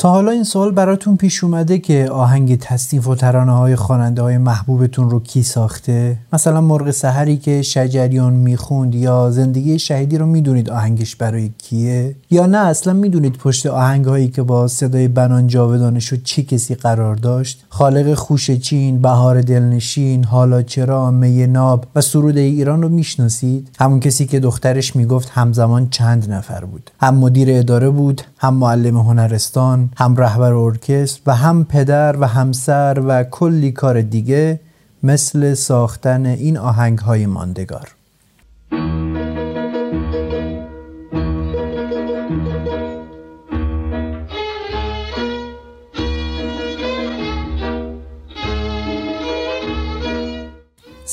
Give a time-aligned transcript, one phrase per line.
[0.00, 4.38] تا حالا این سوال براتون پیش اومده که آهنگ تصنیف و ترانه های خواننده های
[4.38, 10.70] محبوبتون رو کی ساخته؟ مثلا مرغ سحری که شجریان می‌خوند یا زندگی شهیدی رو می‌دونید
[10.70, 16.00] آهنگش برای کیه؟ یا نه اصلا می‌دونید پشت آهنگ هایی که با صدای بنان جاودانه
[16.00, 22.00] شد چی کسی قرار داشت؟ خالق خوش چین بهار دلنشین حالا چرا می ناب و
[22.00, 26.90] سرود ایران رو می‌شناسید؟ همون کسی که دخترش می‌گفت همزمان چند نفر بود.
[27.00, 33.02] هم مدیر اداره بود هم معلم هنرستان هم رهبر ارکستر و هم پدر و همسر
[33.06, 34.60] و کلی کار دیگه
[35.02, 37.99] مثل ساختن این آهنگ های ماندگار.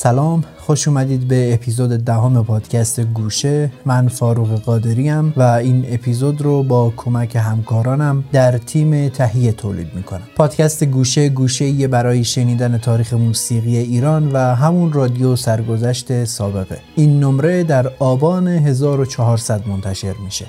[0.00, 3.70] سلام خوش اومدید به اپیزود دهم پادکست گوشه.
[3.86, 10.22] من فاروق قادری و این اپیزود رو با کمک همکارانم در تیم تهیه تولید می‌کنم.
[10.36, 16.78] پادکست گوشه گوشه برای شنیدن تاریخ موسیقی ایران و همون رادیو سرگذشت سابقه.
[16.96, 20.46] این نمره در آبان 1400 منتشر میشه.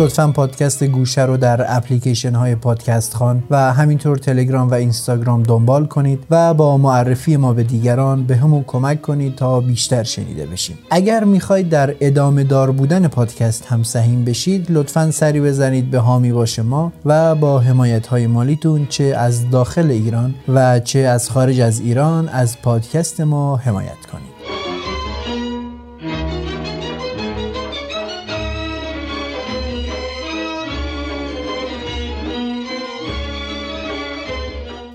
[0.00, 5.86] لطفا پادکست گوشه رو در اپلیکیشن های پادکست خان و همینطور تلگرام و اینستاگرام دنبال
[5.86, 10.78] کنید و با معرفی ما به دیگران به همون کمک کنید تا بیشتر شنیده بشیم.
[10.90, 16.32] اگر می‌خواید در ادامه دار بودن پادکست هم سهیم بشید لطفا سری بزنید به هامی
[16.32, 21.60] باش ما و با حمایت های مالیتون چه از داخل ایران و چه از خارج
[21.60, 24.29] از ایران از پادکست ما حمایت کنید.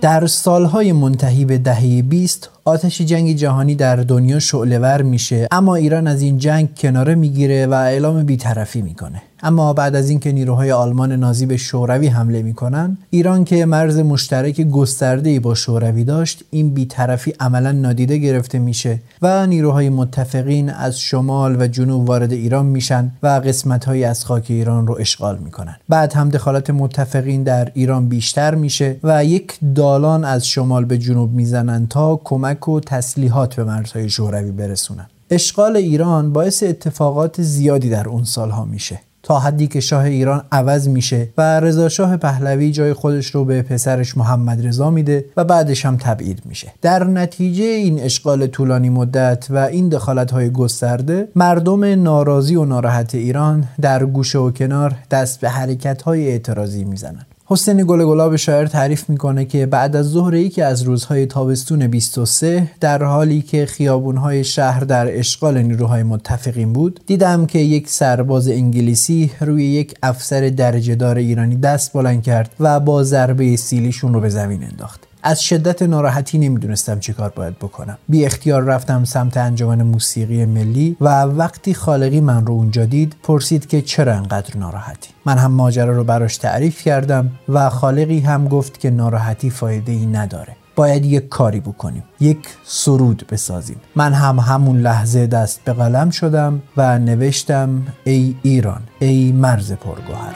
[0.05, 6.07] در سالهای منتهی به دهه 20 آتش جنگ جهانی در دنیا شعلهور میشه اما ایران
[6.07, 9.21] از این جنگ کناره می‌گیره و اعلام بیطرفی می‌کنه.
[9.45, 14.61] اما بعد از اینکه نیروهای آلمان نازی به شوروی حمله می‌کنن ایران که مرز مشترک
[14.61, 21.61] گسترده با شوروی داشت این بیطرفی عملا نادیده گرفته میشه و نیروهای متفقین از شمال
[21.61, 25.75] و جنوب وارد ایران میشن و قسمتهایی از خاک ایران رو اشغال می‌کنن.
[25.89, 31.31] بعد هم دخالت متفقین در ایران بیشتر میشه و یک دالان از شمال به جنوب
[31.33, 35.05] می‌زنن تا کمک و تسلیحات به مرزهای شوروی برسونن.
[35.29, 38.99] اشغال ایران باعث اتفاقات زیادی در اون سالها میشه.
[39.25, 43.61] تا حدی که شاه ایران عوض میشه و رضا شاه پهلوی جای خودش رو به
[43.61, 46.73] پسرش محمد رضا میده و بعدش هم تبعید میشه.
[46.81, 53.15] در نتیجه این اشغال طولانی مدت و این دخالت های گسترده مردم ناراضی و ناراحت
[53.15, 57.25] ایران در گوشه و کنار دست به حرکت های اعتراضی می‌زنن.
[57.47, 62.71] حسین گل گلاب شاعر تعریف می‌کنه که بعد از ظهر یکی از روزهای تابستون 23
[62.79, 69.31] در حالی که خیابونهای شهر در اشغال نیروهای متفقین بود دیدم که یک سرباز انگلیسی
[69.41, 74.29] روی یک افسر درجه دار ایرانی دست بلند کرد و با ضربه سیلیشون رو به
[74.29, 75.04] زمین انداخت.
[75.27, 77.97] از شدت ناراحتی نمی‌دونستم چی کار باید بکنم.
[78.09, 83.67] بی اختیار رفتم سمت انجمن موسیقی ملی و وقتی خالقی من رو اونجا دید پرسید
[83.67, 85.09] که چرا انقدر ناراحتی.
[85.25, 90.05] من هم ماجرا رو براش تعریف کردم و خالقی هم گفت که ناراحتی فایده ای
[90.05, 90.55] نداره.
[90.75, 92.03] باید یک کاری بکنیم.
[92.19, 93.77] یک سرود بسازیم.
[93.95, 100.33] من هم همون لحظه دست به قلم شدم و نوشتم ای ایران ای مرز پرگوهر.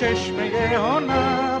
[0.00, 0.44] چشمه
[0.76, 1.60] هنر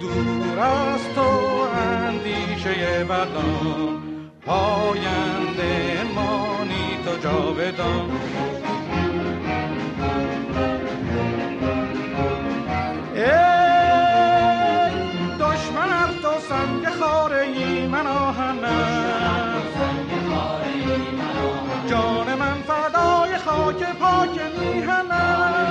[0.00, 1.28] دور از تو
[1.76, 4.02] اندیشه بدان
[4.46, 8.10] پاینده مانی تو جاودان.
[13.14, 13.22] ای
[15.40, 19.62] دشمن ار تو سنگ خاره ای من آهنم
[21.90, 25.63] جان من فدای خاک پاک میهنم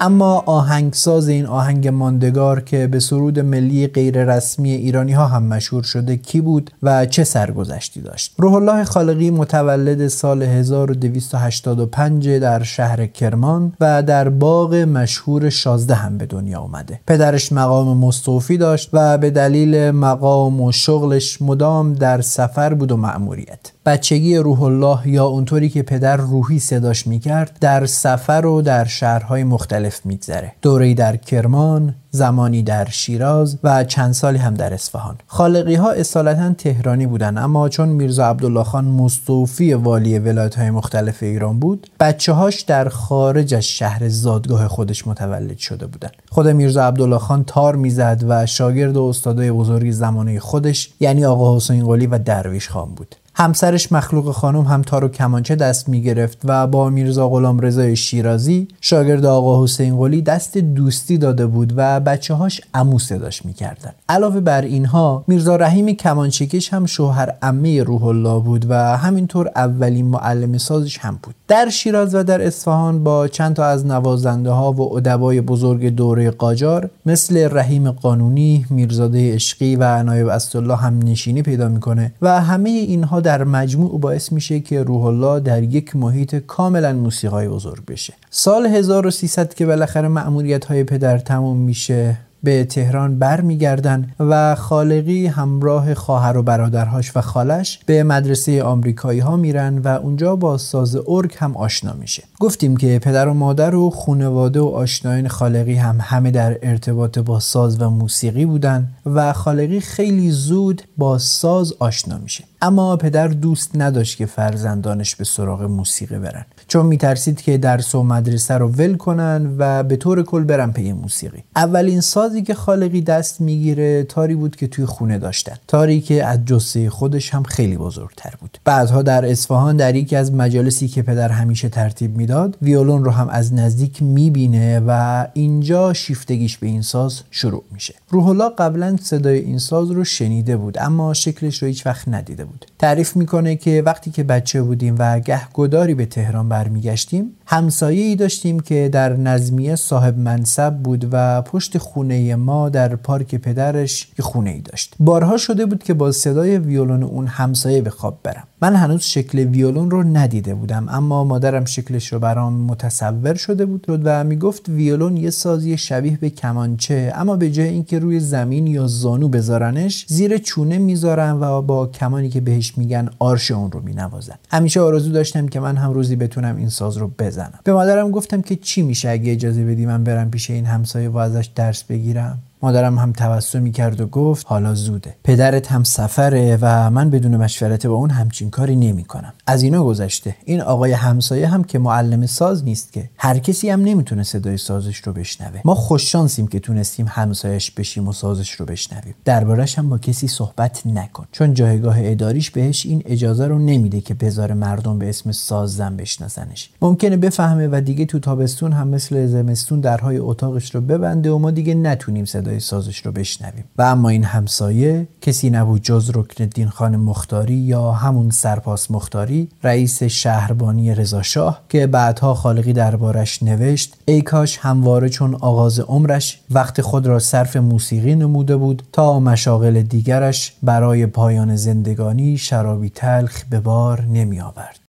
[0.00, 5.82] اما آهنگساز این آهنگ ماندگار که به سرود ملی غیر رسمی ایرانی ها هم مشهور
[5.82, 13.06] شده کی بود و چه سرگذشتی داشت؟ روح الله خالقی متولد سال 1285 در شهر
[13.06, 17.00] کرمان و در باغ مشهور شازده هم به دنیا اومده.
[17.06, 22.96] پدرش مقام مستوفی داشت و به دلیل مقام و شغلش مدام در سفر بود و
[22.96, 23.75] مأموریت.
[23.86, 29.44] بچگی روح الله یا اونطوری که پدر روحی صداش می‌کرد در سفر و در شهرهای
[29.44, 30.52] مختلف میگذره.
[30.62, 35.16] دوره‌ای در کرمان زمانی در شیراز و چند سالی هم در اصفهان.
[35.26, 41.22] خالقی ها اصالتا تهرانی بودن اما چون میرزا عبدالله خان مستوفی والی ولایت های مختلف
[41.22, 46.10] ایران بود بچه هاش در خارج از شهر زادگاه خودش متولد شده بودن.
[46.30, 51.56] خود میرزا عبدالله خان تار می‌زد و شاگرد و استادای بزرگی زمانه خودش یعنی آقا
[51.56, 53.16] حسین قلی و درویش خان بود.
[53.38, 57.96] همسرش مخلوق خانم هم تار و کمانچه دست می گرفت و با میرزا غلام رضای
[57.96, 63.52] شیرازی شاگرد آقا حسین قلی دست دوستی داده بود و بچه هاش امو صداش می
[63.52, 63.92] کردن.
[64.08, 70.06] علاوه بر اینها میرزا رحیم کمانچکش هم شوهر امه روح الله بود و همینطور اولین
[70.06, 74.72] معلم سازش هم بود در شیراز و در اصفهان با چند تا از نوازنده ها
[74.72, 81.42] و ادبای بزرگ دوره قاجار مثل رحیم قانونی، میرزاده عشقی و نایب اسدالله هم نشینی
[81.42, 86.34] پیدا می‌کنه و همه اینها در مجموع باعث میشه که روح الله در یک محیط
[86.34, 88.14] کاملا موسیقای بزرگ بشه.
[88.30, 95.94] سال 1300 که بالاخره مأموریت های پدر تموم میشه به تهران برمیگردن و خالقی همراه
[95.94, 101.34] خواهر و برادرهاش و خالش به مدرسه آمریکایی ها میرن و اونجا با ساز ارگ
[101.38, 102.22] هم آشنا میشه.
[102.40, 107.40] گفتیم که پدر و مادر و خانواده و آشنایان خالقی هم همه در ارتباط با
[107.40, 112.44] ساز و موسیقی بودن و خالقی خیلی زود با ساز آشنا میشه.
[112.62, 116.44] اما پدر دوست نداشت که فرزندانش به سراغ موسیقی برن.
[116.68, 120.92] چون میترسید که درس و مدرسه رو ول کنن و به طور کل برن پی
[120.92, 121.44] موسیقی.
[121.56, 125.56] اولین سازی که خالقی دست می‌گیره تاری بود که توی خونه داشتن.
[125.66, 128.58] تاری که از جسه خودش هم خیلی بزرگتر بود.
[128.64, 133.28] بعدها در اصفهان در یکی از مجالسی که پدر همیشه ترتیب می‌داد ویولون رو هم
[133.28, 137.94] از نزدیک می‌بینه و اینجا شیفتگیش به این ساز شروع میشه.
[138.10, 142.44] روح الله قبلا صدای این ساز رو شنیده بود اما شکلش رو هیچ وقت ندیده
[142.44, 142.66] بود.
[142.78, 147.24] تعریف می‌کنه که وقتی که بچه بودیم و گهگداری به تهران برمیگشتیم.
[147.46, 153.34] همسایه ای داشتیم که در نظمیه صاحب منصب بود و پشت خونه ما در پارک
[153.34, 154.94] پدرش یه خونه ای داشت.
[155.00, 158.44] بارها شده بود که با صدای ویولون اون همسایه به خواب برم.
[158.62, 163.86] من هنوز شکل ویولون رو ندیده بودم اما مادرم شکلش رو برام متصور شده بود.
[164.04, 168.86] و می‌گفت ویولون یه سازی شبیه به کمانچه اما به جای اینکه روی زمین یا
[168.86, 174.34] زانو بذارنش زیر چونه می‌ذارن و با کمانی که بهش میگن آرش اون رو مینوازن.
[174.50, 177.60] همیشه آرزو داشتم که من هم روزی بتونم این ساز رو بزنم.
[177.64, 181.16] به مادرم گفتم که چی میشه اگه اجازه بدی من برم پیش این همسایه و
[181.16, 185.14] ازش درس بگیرم؟ مادرم هم تبسمی کرد و گفت حالا زوده.
[185.24, 189.84] پدرت هم سفره و من بدون مشورت با اون همچین کاری نمی کنم از اینا
[189.84, 190.36] گذشته.
[190.44, 193.10] این آقای همسایه هم که معلم ساز نیست که.
[193.18, 195.60] هر کسی هم نمی‌تونه صدای سازش رو بشنوه.
[195.64, 199.14] ما خوششانسیم که تونستیم همسایش بشیم و سازش رو بشنویم.
[199.24, 201.26] دربارش هم با کسی صحبت نکن.
[201.32, 206.70] چون جایگاه اداریش بهش این اجازه رو نمیده که بذار مردم به اسم ساززن بشناسنش.
[206.82, 211.50] ممکنه بفهمه و دیگه تو تابستون هم مثل زمستون درهای اتاقش رو ببنده و ما
[211.50, 213.64] دیگه نتونیم صدای سازش رو بشنویم.
[213.78, 219.48] و اما این همسایه کسی نبود جز رکن الدین خان مختاری یا همون سرپاس مختاری
[219.62, 226.80] رئیس شهربانی رضاشاه که بعدها خالقی دربارش نوشت ای کاش همواره چون آغاز عمرش وقت
[226.80, 233.60] خود را صرف موسیقی نموده بود تا مشاغل دیگرش برای پایان زندگانی شرابی تلخ به
[233.60, 234.85] بار نمی آورد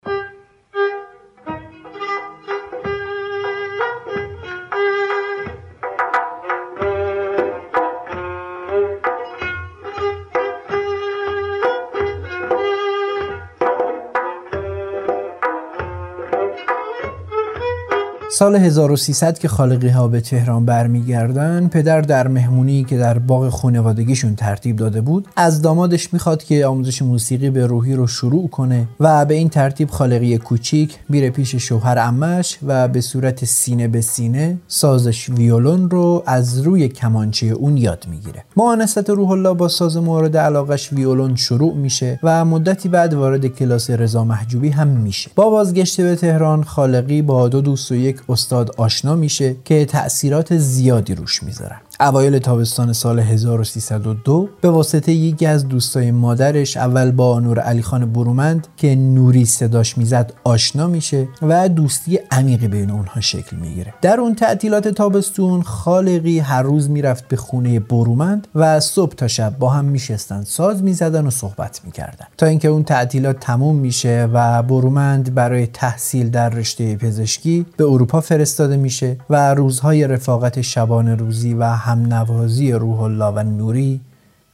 [18.30, 24.36] سال 1300 که خالقی ها به تهران برمیگردن پدر در مهمونی که در باغ خانوادگیشون
[24.36, 29.26] ترتیب داده بود از دامادش می‌خواد که آموزش موسیقی به روحی رو شروع کنه و
[29.26, 34.58] به این ترتیب خالقی کوچیک میره پیش شوهر امش و به صورت سینه به سینه
[34.68, 38.44] سازش ویولون رو از روی کمانچه اون یاد می‌گیره.
[38.58, 43.90] معانست روح الله با ساز مورد علاقش ویولون شروع میشه و مدتی بعد وارد کلاس
[43.90, 45.32] رضا محجوبی هم میشه.
[45.36, 50.58] با بازگشت به تهران خالقی با دو دوست و یک استاد آشنا میشه که تأثیرات
[50.58, 51.78] زیادی روش می‌ذارن.
[52.00, 58.14] اوایل تابستان سال 1302 به واسطه یکی از دوستای مادرش اول با نور علی خان
[58.14, 63.94] برومند که نوری صداش می‌زد آشنا میشه و دوستی عمیقی بین اونها شکل می‌گیره.
[64.02, 69.58] در اون تعطیلات تابستون خالقی هر روز می‌رفت به خونه برومند و صبح تا شب
[69.60, 72.26] با هم میشستن ساز می‌زدن و صحبت می‌کردن.
[72.38, 78.07] تا اینکه اون تعطیلات تموم میشه و برومند برای تحصیل در رشته پزشکی به اروپا
[78.08, 84.02] فرستاده میشه و روزهای رفاقت شبانه روزی و هم نوازی روح الله و نوری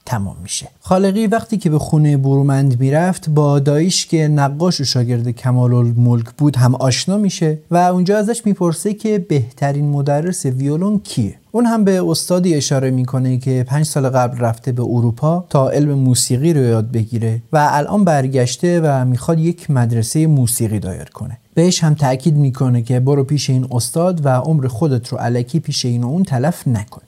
[0.06, 0.68] تمام میشه.
[0.82, 6.26] خالقی وقتی که به خونه برومند می‌رفت با دایش که نقاش و شاگرد کمال الملک
[6.38, 11.36] بود هم آشنا میشه و اونجا ازش می‌پرسه که بهترین مدرس ویولون کیه.
[11.52, 15.94] اون هم به استادی اشاره می‌کنه که پنج سال قبل رفته به اروپا تا علم
[15.94, 21.38] موسیقی رو یاد بگیره و الان برگشته و می‌خواد یک مدرسه موسیقی دایر کنه.
[21.54, 25.86] بهش هم تاکید می‌کنه که برو پیش این استاد و عمر خودت رو علکی پیش
[25.86, 27.02] این و اون تلف نکن.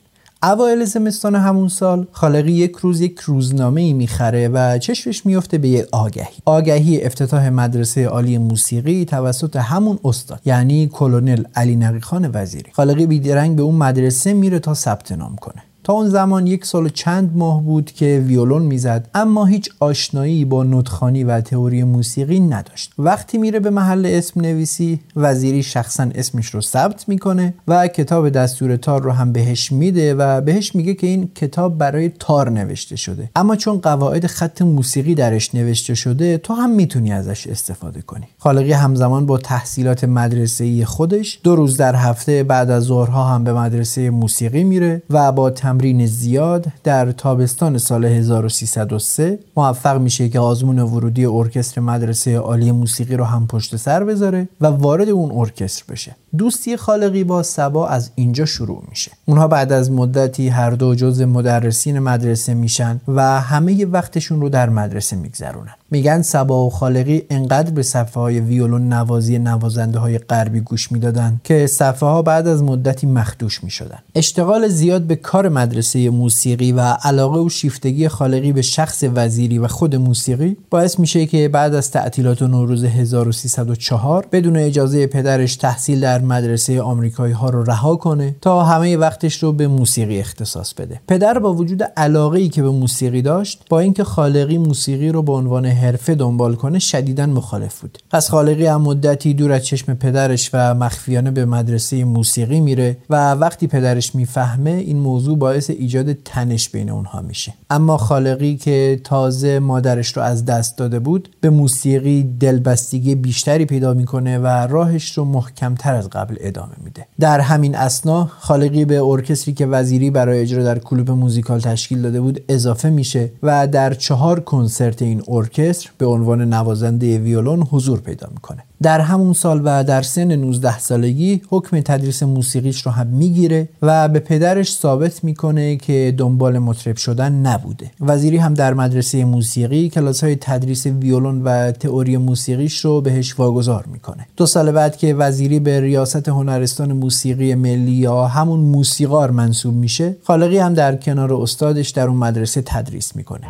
[0.46, 5.68] اوایل زمستان همون سال خالقی یک روز یک روزنامه ای می‌خره و چشمش میفته به
[5.68, 6.34] یک آگهی.
[6.44, 12.70] آگهی افتتاح مدرسه عالی موسیقی توسط همون استاد یعنی کلونل علی نقی خان وزیری.
[12.72, 15.62] خالقی بیدرنگ به اون مدرسه میره تا ثبت نام کنه.
[15.86, 20.44] تا اون زمان یک سال و چند ماه بود که ویولون می‌زد اما هیچ آشنایی
[20.44, 22.92] با نوتخانی و تئوری موسیقی نداشت.
[22.98, 28.76] وقتی میره به محل اسم نویسی وزیری شخصا اسمش رو ثبت می‌کنه و کتاب دستور
[28.76, 33.30] تار رو هم بهش میده و بهش میگه که این کتاب برای تار نوشته شده.
[33.36, 38.26] اما چون قواعد خط موسیقی درش نوشته شده تو هم می‌تونی ازش استفاده کنی.
[38.38, 43.52] خالقی همزمان با تحصیلات مدرسه خودش دو روز در هفته بعد از ظهرها هم به
[43.52, 50.78] مدرسه موسیقی میره و با تمرین زیاد در تابستان سال 1303 موفق میشه که آزمون
[50.78, 56.16] ورودی ارکستر مدرسه عالی موسیقی رو هم پشت سر بذاره و وارد اون ارکستر بشه.
[56.38, 59.10] دوستی خالقی با سبا از اینجا شروع میشه.
[59.24, 64.68] اونها بعد از مدتی هر دو جز مدرسین مدرسه میشن و همه وقتشون رو در
[64.68, 65.74] مدرسه میگذرونن.
[65.90, 71.40] میگن سبا و خالقی انقدر به صفحه های ویولون نوازی نوازنده های غربی گوش می‌دادن
[71.44, 73.98] که صفحه ها بعد از مدتی مخدوش می‌شدن.
[74.14, 79.68] اشتغال زیاد به کار مدرسه موسیقی و علاقه و شیفتگی خالقی به شخص وزیری و
[79.68, 86.18] خود موسیقی باعث میشه که بعد از تعطیلات نوروز 1304 بدون اجازه پدرش تحصیل در
[86.26, 91.00] مدرسه آمریکایی ها رو رها کنه تا همه وقتش رو به موسیقی اختصاص بده.
[91.08, 95.32] پدر با وجود علاقه ای که به موسیقی داشت با اینکه خالقی موسیقی رو به
[95.32, 97.98] عنوان حرفه دنبال کنه شدیدا مخالف بود.
[98.10, 103.32] پس خالقی هم مدتی دور از چشم پدرش و مخفیانه به مدرسه موسیقی میره و
[103.32, 107.54] وقتی پدرش می‌فهمه این موضوع باعث ایجاد تنش بین اونها میشه.
[107.70, 113.94] اما خالقی که تازه مادرش رو از دست داده بود به موسیقی دلبستگی بیشتری پیدا
[113.94, 117.06] می‌کنه و راهش رو محکمتر از قبل ادامه میده.
[117.20, 122.20] در همین اسنا خالقی به ارکستری که وزیری برای اجرا در کلوب موزیکال تشکیل داده
[122.20, 128.28] بود اضافه میشه و در چهار کنسرت این ارکستر به عنوان نوازنده ویولون حضور پیدا
[128.34, 128.62] می‌کنه.
[128.82, 134.08] در همون سال و در سن 19 سالگی حکم تدریس موسیقیش رو هم می‌گیره و
[134.08, 137.90] به پدرش ثابت می‌کنه که دنبال مطرب شدن نبوده.
[138.00, 143.84] وزیری هم در مدرسه موسیقی کلاس های تدریس ویولون و تئوری موسیقیش رو بهش واگذار
[143.92, 144.26] می‌کنه.
[144.36, 150.16] دو سال بعد که وزیری به ریاست هنرستان موسیقی ملی یا همون موسیقار منصوب میشه
[150.24, 153.46] خالقی هم در کنار استادش در اون مدرسه تدریس می‌کنه.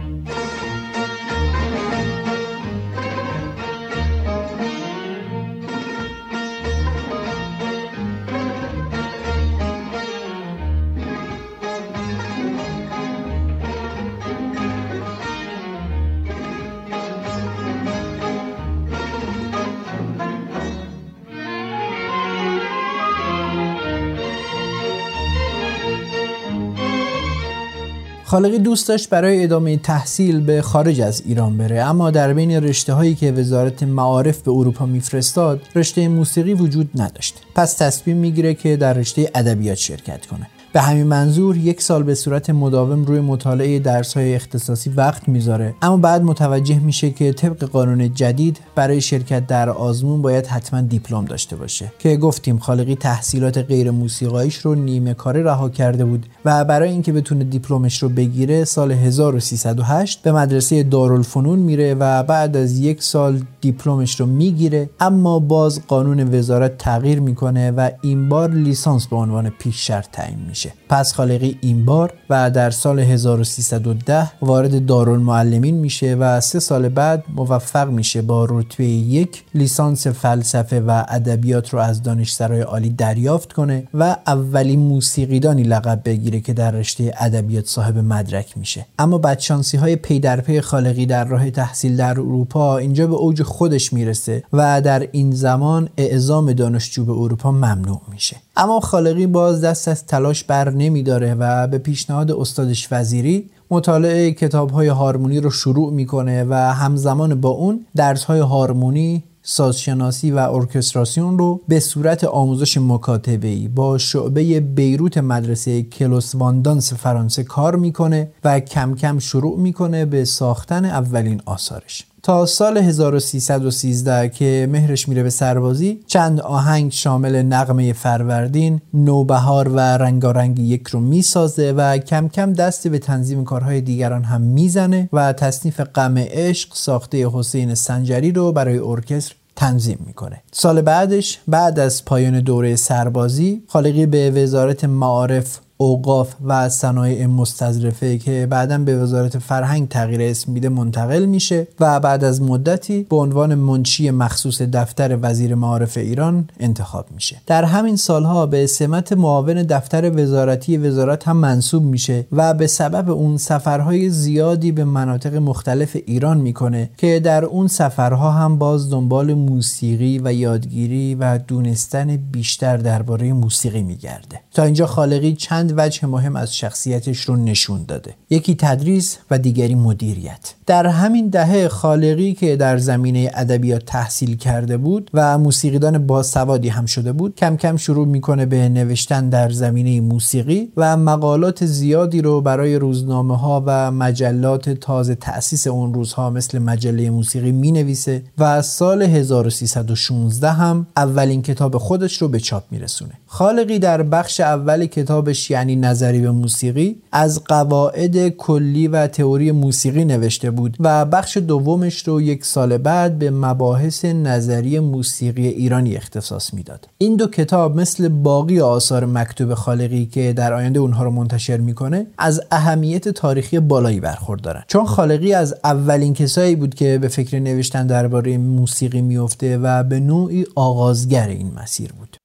[28.36, 31.82] خالقی دوست داشت برای ادامه تحصیل به خارج از ایران بره.
[31.82, 37.34] اما در بین رشته هایی که وزارت معارف به اروپا میفرستاد رشته موسیقی وجود نداشت.
[37.54, 40.46] پس تصمیم می‌گیره که در رشته ادبیات شرکت کنه.
[40.72, 45.74] به همین منظور یک سال به صورت مداوم روی مطالعه درس های اختصاصی وقت می‌ذاره.
[45.82, 51.24] اما بعد متوجه میشه که طبق قانون جدید برای شرکت در آزمون باید حتما دیپلم
[51.24, 51.92] داشته باشه.
[51.98, 57.12] که گفتیم خالقی تحصیلات غیر موسیقاییش رو نیمه کاره رها کرده بود و برای اینکه
[57.12, 63.40] بتونه دیپلمش رو بگیره سال 1308 به مدرسه دارالفنون میره و بعد از یک سال
[63.60, 64.90] دیپلمش رو می‌گیره.
[65.00, 70.38] اما باز قانون وزارت تغییر می‌کنه و این بار لیسانس به عنوان پیش شرط تعیین
[70.48, 70.55] میشه.
[70.88, 77.24] پس خالقی این بار و در سال 1310 وارد دارالمعلمین میشه و سه سال بعد
[77.34, 83.88] موفق میشه با رتبه یک لیسانس فلسفه و ادبیات رو از دانشسرای عالی دریافت کنه
[83.94, 88.86] و اولین موسیقیدانی لقب بگیره که در رشته ادبیات صاحب مدرک میشه.
[88.98, 93.42] اما بدشانسی های پی در پی خالقی در راه تحصیل در اروپا اینجا به اوج
[93.42, 98.36] خودش می‌رسه و در این زمان اعزام دانشجو به اروپا ممنوع میشه.
[98.58, 104.70] اما خالقی باز دست از تلاش بر نمیداره و به پیشنهاد استادش وزیری مطالعه کتاب
[104.70, 111.38] های هارمونی رو شروع می‌کنه و همزمان با اون درس های هارمونی سازشناسی و ارکستراسیون
[111.38, 118.60] رو به صورت آموزش مکاتبه‌ای با شعبه بیروت مدرسه کلوس واندانس فرانسه کار می‌کنه و
[118.60, 122.04] کم کم شروع می‌کنه به ساختن اولین آثارش.
[122.26, 129.78] تا سال 1313 که مهرش میره به سربازی چند آهنگ شامل نقمه فروردین، نوبهار و
[129.78, 135.32] رنگارنگ یک رو می‌سازه و کم کم دست به تنظیم کارهای دیگران هم می‌زنه و
[135.32, 140.42] تصنیف غم عشق ساخته حسین سنجری رو برای ارکستر تنظیم می‌کنه.
[140.52, 148.18] سال بعدش بعد از پایان دوره سربازی خالقی به وزارت معارف اوقاف و صنایع مستظرفه
[148.18, 153.16] که بعدا به وزارت فرهنگ تغییر اسم میده منتقل میشه و بعد از مدتی به
[153.16, 157.36] عنوان منشی مخصوص دفتر وزیر معارف ایران انتخاب میشه.
[157.46, 163.10] در همین سالها به سمت معاون دفتر وزارتی وزارت هم منصوب میشه و به سبب
[163.10, 169.34] اون سفرهای زیادی به مناطق مختلف ایران می‌کنه که در اون سفرها هم باز دنبال
[169.34, 174.40] موسیقی و یادگیری و دونستن بیشتر درباره موسیقی میگرده.
[174.52, 178.14] تا اینجا خالقی چند چند وجه مهم از شخصیتش رو نشون داده.
[178.30, 180.54] یکی تدریس و دیگری مدیریت.
[180.66, 186.86] در همین دهه خالقی که در زمینه ادبیات تحصیل کرده بود و موسیقیدان باسوادی هم
[186.86, 192.40] شده بود کم کم شروع می‌کنه به نوشتن در زمینه موسیقی و مقالات زیادی رو
[192.40, 198.62] برای روزنامه ها و مجلات تازه تأسیس اون روزها مثل مجله موسیقی می نویسه و
[198.62, 203.12] سال 1316 هم اولین کتاب خودش رو به چاپ میرسونه.
[203.26, 210.04] خالقی در بخش اول کتابش یعنی نظری به موسیقی از قواعد کلی و تئوری موسیقی
[210.04, 216.54] نوشته بود و بخش دومش رو یک سال بعد به مباحث نظری موسیقی ایرانی اختصاص
[216.54, 216.88] می‌داد.
[216.98, 222.06] این دو کتاب مثل باقی آثار مکتوب خالقی که در آینده اونها رو منتشر می‌کنه
[222.18, 224.62] از اهمیت تاریخی بالایی برخوردارن.
[224.66, 230.00] چون خالقی از اولین کسایی بود که به فکر نوشتن درباره موسیقی میفته و به
[230.00, 232.16] نوعی آغازگر این مسیر بود.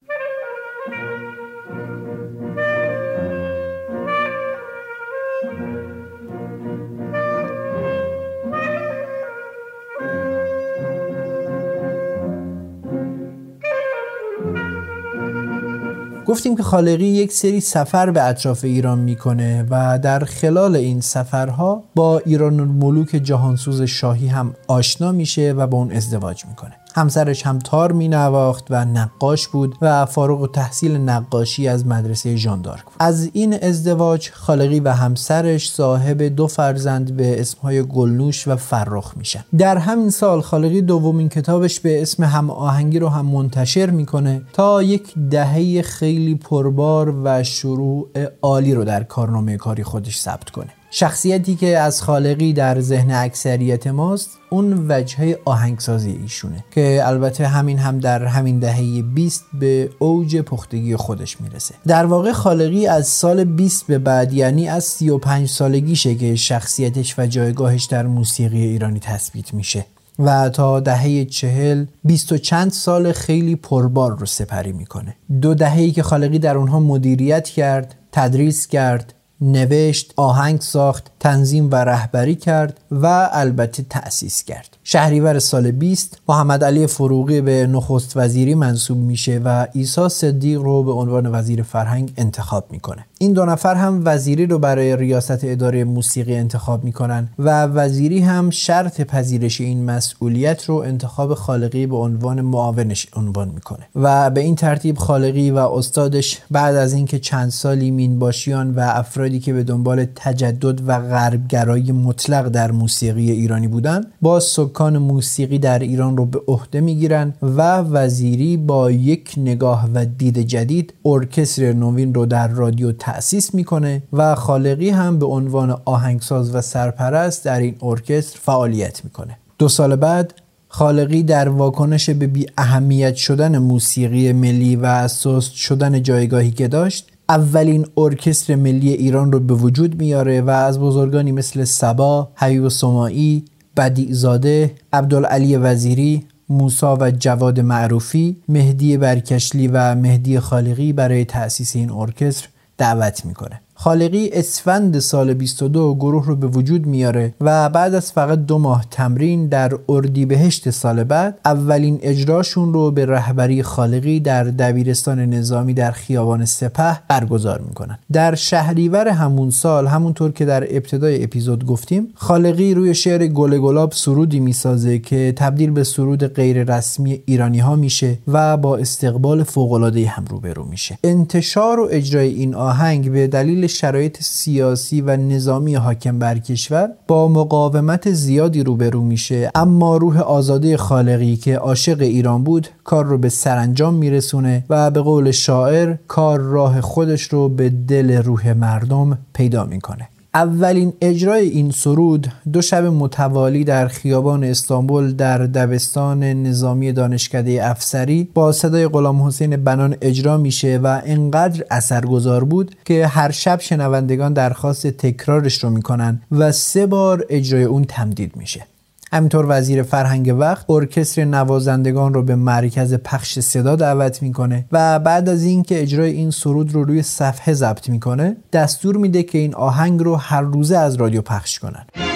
[16.31, 21.83] گفتیم که خالقی یک سری سفر به اطراف ایران می‌کنه و در خلال این سفرها
[21.95, 26.80] با ایران الملوک جهانسوز شاهی هم آشنا میشه و با اون ازدواج می‌کنه.
[26.95, 32.35] همسرش هم تار می نواخت و نقاش بود و فارغ و تحصیل نقاشی از مدرسه
[32.35, 32.93] ژاندارک بود.
[32.99, 39.43] از این ازدواج خالقی و همسرش صاحب دو فرزند به اسمهای گلنوش و فرخ میشن.
[39.57, 44.83] در همین سال خالقی دومین کتابش به اسم هم آهنگی رو هم منتشر می‌کنه تا
[44.83, 48.09] یک دهه خیلی پربار و شروع
[48.41, 50.80] عالی رو در کارنامه کاری خودش ثبت کنه.
[50.93, 57.79] شخصیتی که از خالقی در ذهن اکثریت ماست اون وجهه آهنگسازی ایشونه که البته همین
[57.79, 61.75] هم در همین دهه 20 به اوج پختگی خودش می‌رسه.
[61.87, 67.25] در واقع خالقی از سال 20 به بعد یعنی از 35 سالگیشه که شخصیتش و
[67.25, 69.85] جایگاهش در موسیقی ایرانی تثبیت میشه
[70.19, 75.15] و تا دهه چهل بیست و چند سال خیلی پربار رو سپری می‌کنه.
[75.41, 81.75] دو دههی که خالقی در اونها مدیریت کرد تدریس کرد نوشت، آهنگ ساخت، تنظیم و
[81.75, 84.77] رهبری کرد و البته تأسیس کرد.
[84.83, 90.83] شهریور سال 20 محمد علی فروغی به نخست وزیری منصوب میشه و عیسی صدیق رو
[90.83, 93.05] به عنوان وزیر فرهنگ انتخاب می‌کنه.
[93.21, 98.49] این دو نفر هم وزیری رو برای ریاست اداره موسیقی انتخاب می‌کنن و وزیری هم
[98.49, 103.79] شرط پذیرش این مسئولیت رو انتخاب خالقی به عنوان معاونش عنوان می‌کنه.
[103.95, 109.39] و به این ترتیب خالقی و استادش بعد از اینکه چند سالی مینباشیان و افرادی
[109.39, 115.79] که به دنبال تجدد و غربگرایی مطلق در موسیقی ایرانی بودن با سکان موسیقی در
[115.79, 122.13] ایران رو به عهده می‌گیرن و وزیری با یک نگاه و دید جدید ارکستر نوین
[122.13, 127.75] رو در رادیو تأسیس می‌کنه و خالقی هم به عنوان آهنگساز و سرپرست در این
[127.81, 129.37] ارکستر فعالیت می‌کنه.
[129.59, 130.33] دو سال بعد
[130.67, 137.11] خالقی در واکنش به بی اهمیت شدن موسیقی ملی و سست شدن جایگاهی که داشت
[137.29, 143.45] اولین ارکستر ملی ایران رو به وجود میاره و از بزرگانی مثل سبا، حبیب سماعی،
[143.77, 151.91] بدیعزاده، عبدالعلی وزیری، موسا و جواد معروفی، مهدی برکشلی و مهدی خالقی برای تأسیس این
[151.91, 152.47] ارکستر
[152.81, 153.61] دعوت می‌کنه.
[153.83, 158.85] خالقی اسفند سال 22 گروه رو به وجود میاره و بعد از فقط دو ماه
[158.91, 165.91] تمرین در اردیبهشت سال بعد اولین اجراشون رو به رهبری خالقی در دبیرستان نظامی در
[165.91, 167.97] خیابان سپه برگزار می‌کنن.
[168.11, 173.91] در شهریور همون سال همونطور که در ابتدای اپیزود گفتیم خالقی روی شعر گل گلاب
[173.91, 179.71] سرودی می‌سازه که تبدیل به سرود غیر رسمی ایرانی ها میشه و با استقبال فوق
[179.71, 180.97] العاده هم روبرو میشه.
[181.03, 187.27] انتشار و اجرای این آهنگ به دلیل شرایط سیاسی و نظامی حاکم بر کشور با
[187.27, 189.51] مقاومت زیادی روبرو میشه.
[189.55, 195.01] اما روح آزاده خالقی که عاشق ایران بود کار رو به سرانجام میرسونه و به
[195.01, 200.07] قول شاعر کار راه خودش رو به دل روح مردم پیدا می‌کنه.
[200.33, 208.29] اولین اجرای این سرود دو شب متوالی در خیابان استانبول در دبستان نظامی دانشکده افسری
[208.33, 214.33] با صدای غلام حسین بنان اجرا میشه و انقدر اثرگذار بود که هر شب شنوندگان
[214.33, 218.65] درخواست تکرارش رو می‌کنن و سه بار اجرای اون تمدید میشه.
[219.13, 225.29] همینطور وزیر فرهنگ وقت ارکستر نوازندگان رو به مرکز پخش صدا دعوت می‌کنه و بعد
[225.29, 229.99] از اینکه اجرای این سرود رو روی صفحه ضبط می‌کنه دستور میده که این آهنگ
[229.99, 232.10] رو هر روزه از رادیو پخش کنن.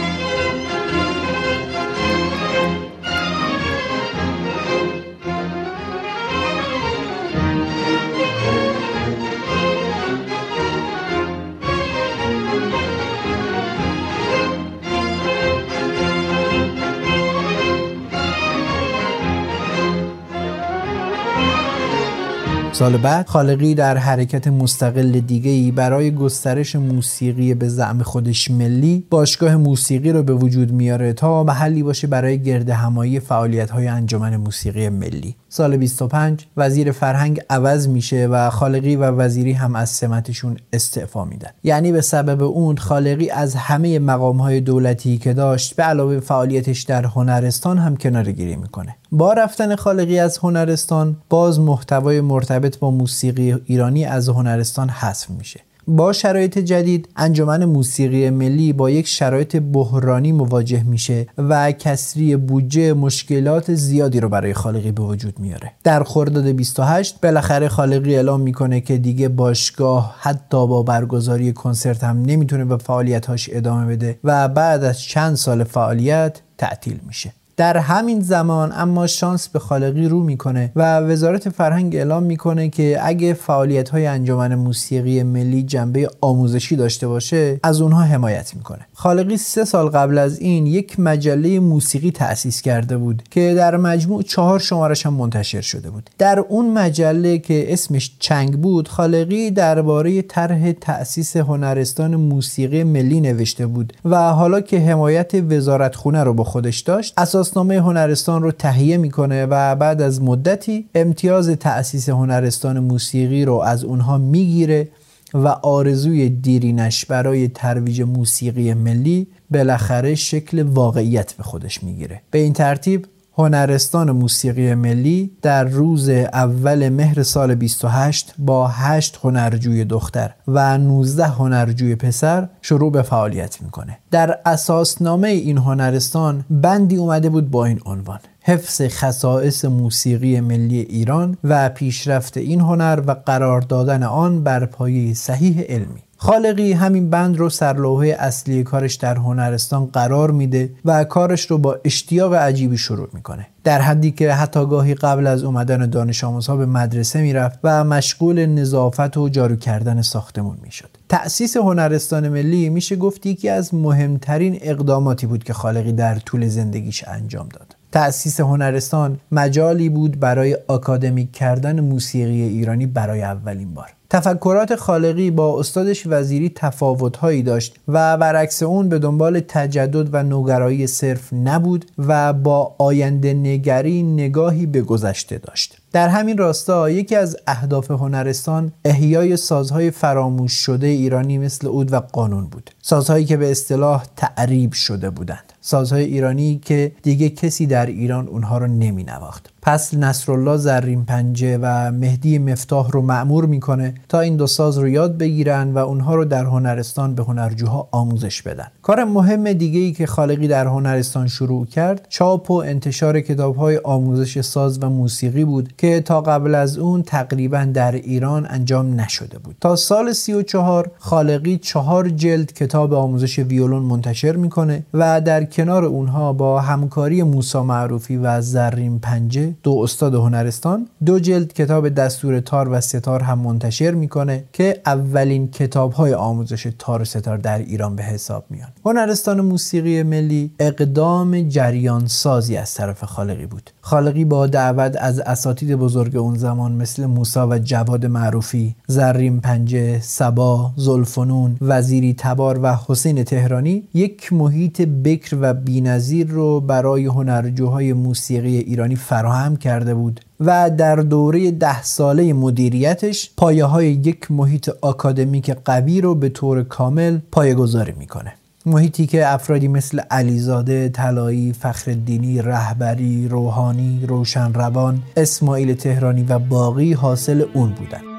[22.76, 29.06] سال بعد خالقی در حرکت مستقل دیگه ای برای گسترش موسیقی به زعم خودش ملی
[29.10, 34.38] باشگاه موسیقی رو به وجود میاره تا محلی باشه برای گرد همایی فعالیت های انجمن
[34.38, 35.36] موسیقی ملی.
[35.56, 41.50] سال 25 وزیر فرهنگ عوض میشه و خالقی و وزیری هم از سمتشون استعفا میدن.
[41.64, 46.82] یعنی به سبب اون خالقی از همه مقام های دولتی که داشت به علاوه فعالیتش
[46.82, 48.96] در هنرستان هم کنارگیری می‌کنه.
[49.12, 55.60] با رفتن خالقی از هنرستان باز محتوای مرتبط با موسیقی ایرانی از هنرستان حذف میشه.
[55.88, 62.94] با شرایط جدید انجمن موسیقی ملی با یک شرایط بحرانی مواجه میشه و کسری بودجه
[62.94, 65.72] مشکلات زیادی رو برای خالقی به وجود میاره.
[65.84, 72.22] در خرداد 28 بالاخره خالقی اعلام می‌کنه که دیگه باشگاه حتی با برگزاری کنسرت هم
[72.22, 77.34] نمی‌تونه به فعالیتاش ادامه بده و بعد از چند سال فعالیت تعطیل میشه.
[77.58, 82.98] در همین زمان اما شانس به خالقی رو می‌کنه و وزارت فرهنگ اعلام می‌کنه که
[83.02, 88.80] اگه فعالیت های انجمن موسیقی ملی جنبه آموزشی داشته باشه از اونها حمایت می‌کنه.
[88.94, 94.24] خالقی سه سال قبل از این یک مجله موسیقی تأسیس کرده بود که در مجموع
[94.24, 96.10] چهار شمارش هم منتشر شده بود.
[96.18, 103.68] در اون مجله که اسمش چنگ بود خالقی درباره طرح تأسیس هنرستان موسیقی ملی نوشته
[103.68, 108.52] بود و حالا که حمایت وزارت خونه رو با خودش داشت اساس اساسنامه هنرستان رو
[108.52, 114.88] تهیه می‌کنه و بعد از مدتی امتیاز تأسیس هنرستان موسیقی رو از اونها می‌گیره
[115.34, 122.22] و آرزوی دیرینش برای ترویج موسیقی ملی بالاخره شکل واقعیت به خودش می‌گیره.
[122.32, 123.06] به این ترتیب
[123.38, 131.26] هنرستان موسیقی ملی در روز اول مهر سال 28 با 8 هنرجوی دختر و 19
[131.26, 133.98] هنرجوی پسر شروع به فعالیت می‌کنه.
[134.12, 141.38] در اساسنامه این هنرستان بندی اومده بود با این عنوان حفظ خصائص موسیقی ملی ایران
[141.44, 146.05] و پیشرفت این هنر و قرار دادن آن بر پایه صحیح علمی.
[146.18, 151.80] خالقی همین بند رو سرلوحه اصلی کارش در هنرستان قرار میده و کارش رو با
[151.86, 153.48] اشتیاق عجیبی شروع می‌کنه.
[153.64, 158.46] در حدی که حتی گاهی قبل از اومدن دانش آموزها به مدرسه می‌رفت و مشغول
[158.46, 160.90] نظافت و جارو کردن ساختمون می‌شد.
[161.10, 167.04] تأسیس هنرستان ملی میشه گفت یکی از مهمترین اقداماتی بود که خالقی در طول زندگیش
[167.08, 167.76] انجام داد.
[167.92, 173.95] تأسیس هنرستان مجالی بود برای آکادمیک کردن موسیقی ایرانی برای اولین بار.
[174.10, 180.88] تفکرات خالقی با استادش وزیری تفاوتهایی داشت و برعکس اون به دنبال تجدد و نوگرایی
[180.88, 185.78] صرف نبود و با آینده نگری نگاهی به گذشته داشت.
[185.92, 192.00] در همین راستا یکی از اهداف هنرستان احیای سازهای فراموش شده ایرانی مثل اود و
[192.00, 192.72] قانون بود.
[192.82, 195.54] سازهایی که به اصطلاح تعریب شده بودند.
[195.62, 201.58] سازهای ایرانی که دیگه کسی در ایران اونها رو نمی نواخت پس نصرالله زرین پنجه
[201.62, 206.16] و مهدی مفتاح رو معمور می‌کنه تا این دو ساز رو یاد بگیرن و اونها
[206.16, 208.68] رو در هنرستان به هنرجوها آموزش بدن.
[208.82, 213.78] کار مهم دیگه ای که خالقی در هنرستان شروع کرد چاپ و انتشار کتاب های
[213.78, 219.38] آموزش ساز و موسیقی بود که تا قبل از اون تقریبا در ایران انجام نشده
[219.38, 219.56] بود.
[219.62, 226.34] تا سال 34 خالقی چهار جلد کتاب آموزش ویولون منتشر می‌کنه و در کنار اونها
[226.34, 232.70] با همکاری موسا معروفی و زرین پنجه دو استاد هنرستان دو جلد کتاب دستور تار
[232.70, 237.96] و ستار هم منتشر می‌کنه که اولین کتاب های آموزش تار و ستار در ایران
[237.96, 238.70] به حساب میان.
[238.86, 243.70] هنرستان موسیقی ملی اقدام جریان سازی از طرف خالقی بود.
[243.88, 250.00] خالقی با دعوت از اساتید بزرگ اون زمان مثل موسا و جواد معروفی زرین پنجه
[250.00, 257.94] سبا زلفنون وزیری تبار و حسین تهرانی یک محیط بکر و بینظیر رو برای هنرجوهای
[257.94, 264.70] موسیقی ایرانی فراهم کرده بود و در دوره ده ساله مدیریتش پایه های یک محیط
[264.82, 268.34] آکادمیک قوی رو به طور کامل پایگذاری می‌کنه.
[268.66, 277.46] محیطی که افرادی مثل علیزاده، طلایی، فخردینی، رهبری، روحانی، روشنروان، اسماعیل تهرانی و باقی حاصل
[277.54, 278.15] اون بودند.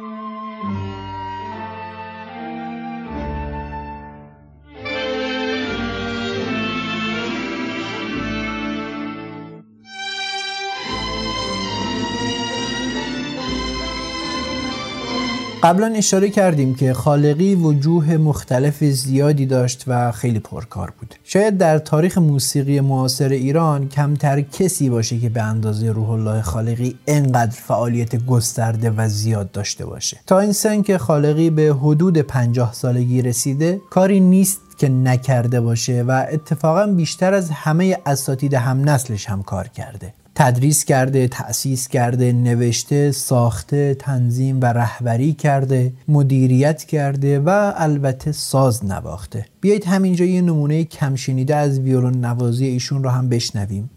[15.62, 21.14] قبلا اشاره کردیم که خالقی وجوه مختلف زیادی داشت و خیلی پرکار بود.
[21.25, 26.97] شاید در تاریخ موسیقی معاصر ایران کمتر کسی باشه که به اندازه روح الله خالقی
[27.07, 30.21] انقدر فعالیت گسترده و زیاد داشته باشه.
[30.27, 36.03] تا این سن که خالقی به حدود پنجاه سالگی رسیده کاری نیست که نکرده باشه
[36.03, 40.12] و اتفاقا بیشتر از همه اساتید هم نسلش هم کار کرده.
[40.38, 48.85] تدریس کرده، تأسیس کرده، نوشته، ساخته، تنظیم و رهبری کرده، مدیریت کرده و البته ساز
[48.85, 49.46] نواخته.
[49.61, 53.90] بیایید همینجا یه نمونه کمشینیده از ویولون نوازی ایشون رو هم بشنویم.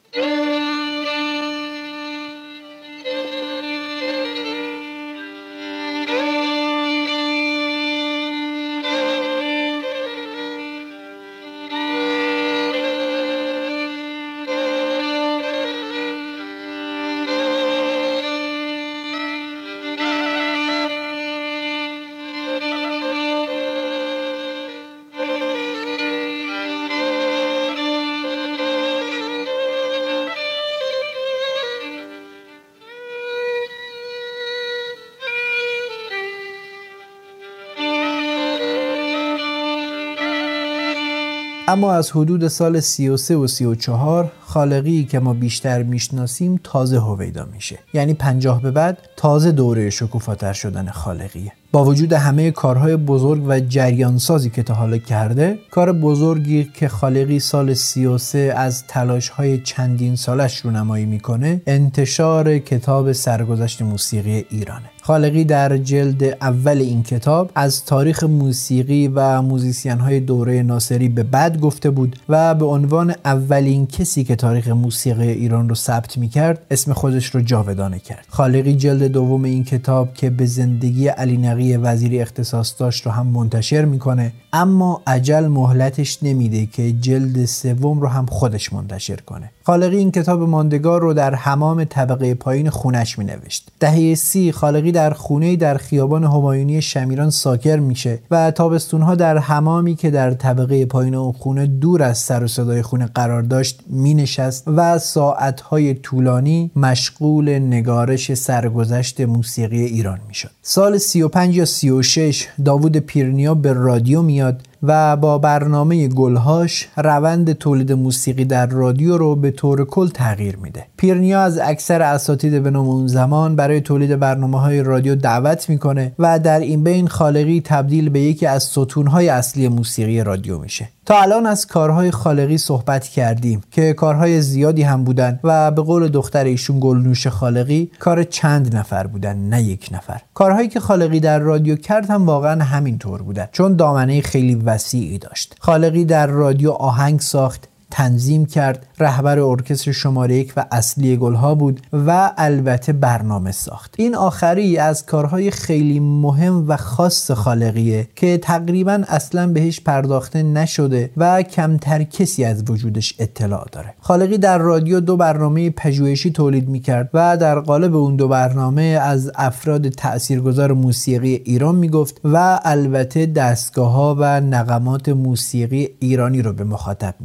[41.70, 47.80] اما از حدود سال 33 و 34 خالقی که ما بیشتر می‌شناسیم تازه هویدا میشه.
[47.94, 53.60] یعنی 50 به بعد تازه دوره شکوفاتر شدن خالقیه با وجود همه کارهای بزرگ و
[53.60, 60.58] جریانسازی که تا حالا کرده کار بزرگی که خالقی سال 33 از تلاشهای چندین سالش
[60.66, 64.90] رونمایی می‌کنه انتشار کتاب سرگذشت موسیقی ایرانه.
[65.10, 71.24] خالقی در جلد اول این کتاب از تاریخ موسیقی و موزیسین های دوره ناصری به
[71.24, 76.30] بعد گفته بود و به عنوان اولین کسی که تاریخ موسیقی ایران رو ثبت می
[76.30, 78.26] کرد اسم خودش رو جاودانه کرد.
[78.30, 83.28] خالقی جلد دوم این کتاب که به زندگی علی نقی وزیری اختصاص داشت رو هم
[83.28, 89.52] منتشر می‌کنه اما عجل مهلتش نمیده که جلد سوم رو هم خودش منتشر کنه.
[89.64, 94.92] خالقی این کتاب ماندگار رو در حمام طبقه پایین خونش می نوشت دهه سی خالقی
[95.00, 100.86] در خونه در خیابان همایونی شمیران ساکر میشه و تابستونها در حمامی که در طبقه
[100.86, 105.94] پایین اون خونه دور از سر و صدای خونه قرار داشت می نشست و ساعتهای
[105.94, 110.50] طولانی مشغول نگارش سرگذشت موسیقی ایران می‌شد.
[110.62, 117.92] سال 35 یا 36 داوود پیرنیا به رادیو میاد و با برنامه گلهاش روند تولید
[117.92, 120.86] موسیقی در رادیو رو به طور کل تغییر میده.
[120.98, 126.12] پیرنیا از اکثر اساتید به نام اون زمان برای تولید برنامه های رادیو دعوت می‌کنه
[126.20, 130.90] و در این بین خالقی تبدیل به یکی از ستونهای اصلی موسیقی رادیو میشه.
[131.10, 136.08] تا الان از کارهای خالقی صحبت کردیم که کارهای زیادی هم بودن و به قول
[136.08, 140.22] دختر ایشون گلنوش خالقی کار چند نفر بودن نه یک نفر.
[140.34, 145.18] کارهایی که خالقی در رادیو کرد هم واقعا همین طور بودن چون دامنه خیلی وسیعی
[145.18, 145.56] داشت.
[145.60, 151.82] خالقی در رادیو آهنگ ساخت تنظیم کرد رهبر ارکستر شماره یک و اصلی گلها بود
[151.94, 153.96] و البته برنامه ساخت.
[153.98, 161.10] این آخری از کارهای خیلی مهم و خاص خالقیه که تقریبا اصلا بهش پرداخته نشده
[161.18, 163.94] و کمتر کسی از وجودش اطلاع داره.
[164.00, 169.32] خالقی در رادیو دو برنامه پژوهشی تولید می‌کرد و در قالب اون دو برنامه از
[169.36, 176.64] افراد تاثیرگذار موسیقی ایران می‌گفت و البته دستگاه ها و نقمات موسیقی ایرانی رو به
[176.64, 177.16] مخاطب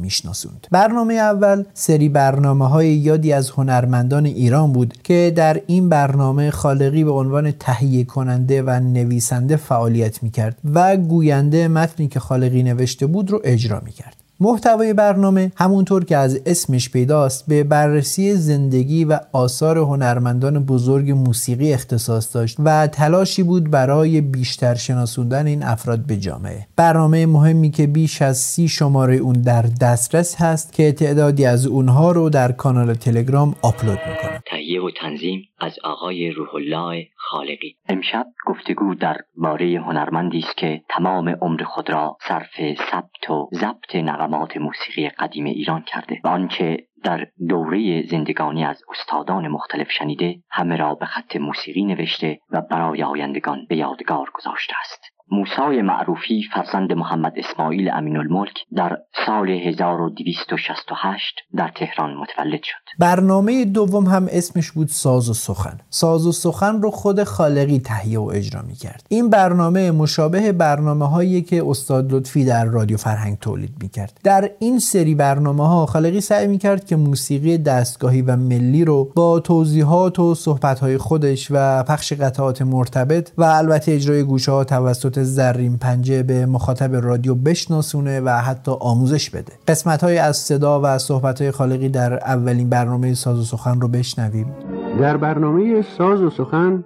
[0.71, 7.03] برنامه اول سری برنامه های یادی از هنرمندان ایران بود که در این برنامه خالقی
[7.03, 13.31] به عنوان تهیه کننده و نویسنده فعالیت می‌کرد و گوینده متنی که خالقی نوشته بود
[13.31, 14.24] رو اجرا می‌کرد.
[14.39, 21.73] محتوای برنامه همونطور که از اسمش پیداست به بررسی زندگی و آثار هنرمندان بزرگ موسیقی
[21.73, 26.67] اختصاص داشت و تلاشی بود برای بیشتر شناسوندن این افراد به جامعه.
[26.75, 32.11] برنامه مهمی که بیش از سی شماره اون در دسترس هست که تعدادی از اونها
[32.11, 34.41] رو در کانال تلگرام آپلود می‌کنه.
[34.51, 37.75] تهیه و تنظیم از آقای روح الله خالقی.
[37.89, 43.95] امشب گفتگو در باره هنرمندی است که تمام عمر خود را صرف ثبت و ضبط
[43.95, 50.77] نغمات موسیقی قدیم ایران کرده و آنچه در دوره زندگانی از استادان مختلف شنیده همه
[50.77, 55.14] را به خط موسیقی نوشته و برای آیندگان به یادگار گذاشته است.
[55.31, 62.99] موسای معروفی فرزند محمد اسماعیل امین الملک در سال 1268 در تهران متولد شد.
[62.99, 65.79] برنامه دوم هم اسمش بود ساز و سخن.
[65.89, 71.09] ساز و سخن رو خود خالقی تهیه و اجرا می کرد این برنامه مشابه برنامه
[71.09, 75.85] هایی که استاد لطفی در رادیو فرهنگ تولید می کرد در این سری برنامه ها
[75.85, 80.97] خالقی سعی می کرد که موسیقی دستگاهی و ملی رو با توضیحات و صحبت های
[80.97, 86.95] خودش و پخش قطعات مرتبط و البته اجرای گوشه ها توسط زرین پنجه به مخاطب
[86.95, 89.53] رادیو بشناسونه و حتی آموزش بده.
[89.67, 93.87] قسمت های از صدا و صحبت های خالقی در اولین برنامه ساز و سخن رو
[93.87, 94.55] بشنویم.
[94.99, 96.83] در برنامه ساز و سخن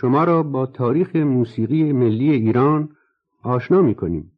[0.00, 2.88] شما را با تاریخ موسیقی ملی ایران
[3.42, 4.32] آشنا می کنیم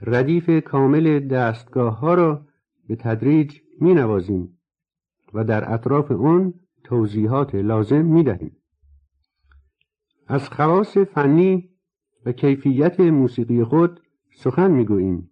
[0.00, 2.46] ردیف کامل دستگاه ها را
[2.88, 4.58] به تدریج می نوازیم
[5.34, 8.56] و در اطراف اون توضیحات لازم می دهیم.
[10.26, 11.71] از خواص فنی
[12.26, 14.00] و کیفیت موسیقی خود
[14.34, 15.30] سخن می‌گوییم.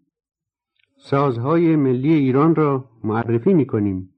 [0.99, 4.11] سازهای ملی ایران را معرفی می‌کنیم.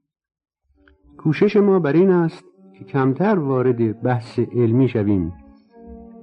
[1.17, 2.43] کوشش ما بر این است
[2.79, 5.33] که کمتر وارد بحث علمی شویم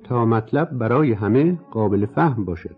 [0.04, 2.76] تا مطلب برای همه قابل فهم باشد.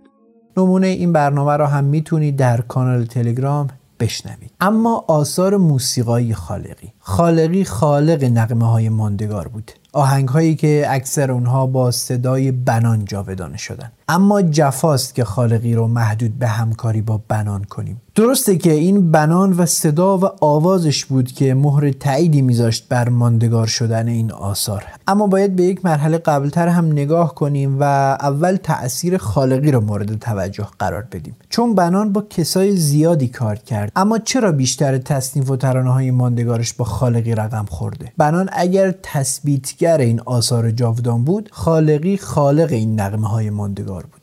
[0.56, 3.66] نمونه این برنامه را هم می‌تونید در کانال تلگرام
[4.00, 4.50] بشنوید.
[4.60, 6.92] اما آثار موسیقایی خالقی.
[6.98, 9.70] خالقی خالق نقمه های ماندگار بود.
[9.92, 13.92] آهنگ هایی که اکثر اونها با صدای بنان جاودانه شدن.
[14.08, 18.00] اما جفاست که خالقی رو محدود به همکاری با بنان کنیم.
[18.14, 23.66] درسته که این بنان و صدا و آوازش بود که مهر تاییدی میذاشت بر ماندگار
[23.66, 24.84] شدن این آثار.
[25.06, 27.82] اما باید به یک مرحله قبلتر هم نگاه کنیم و
[28.20, 31.36] اول تأثیر خالقی رو مورد توجه قرار بدیم.
[31.48, 36.72] چون بنان با کسای زیادی کار کرد اما چرا بیشتر تصنیف و ترانه های ماندگارش
[36.72, 43.28] با خالقی رقم خورده؟ بنان اگر تثبیتگر این آثار جاودان بود خالقی خالق این نقمه
[43.28, 44.21] های ماندگار بود.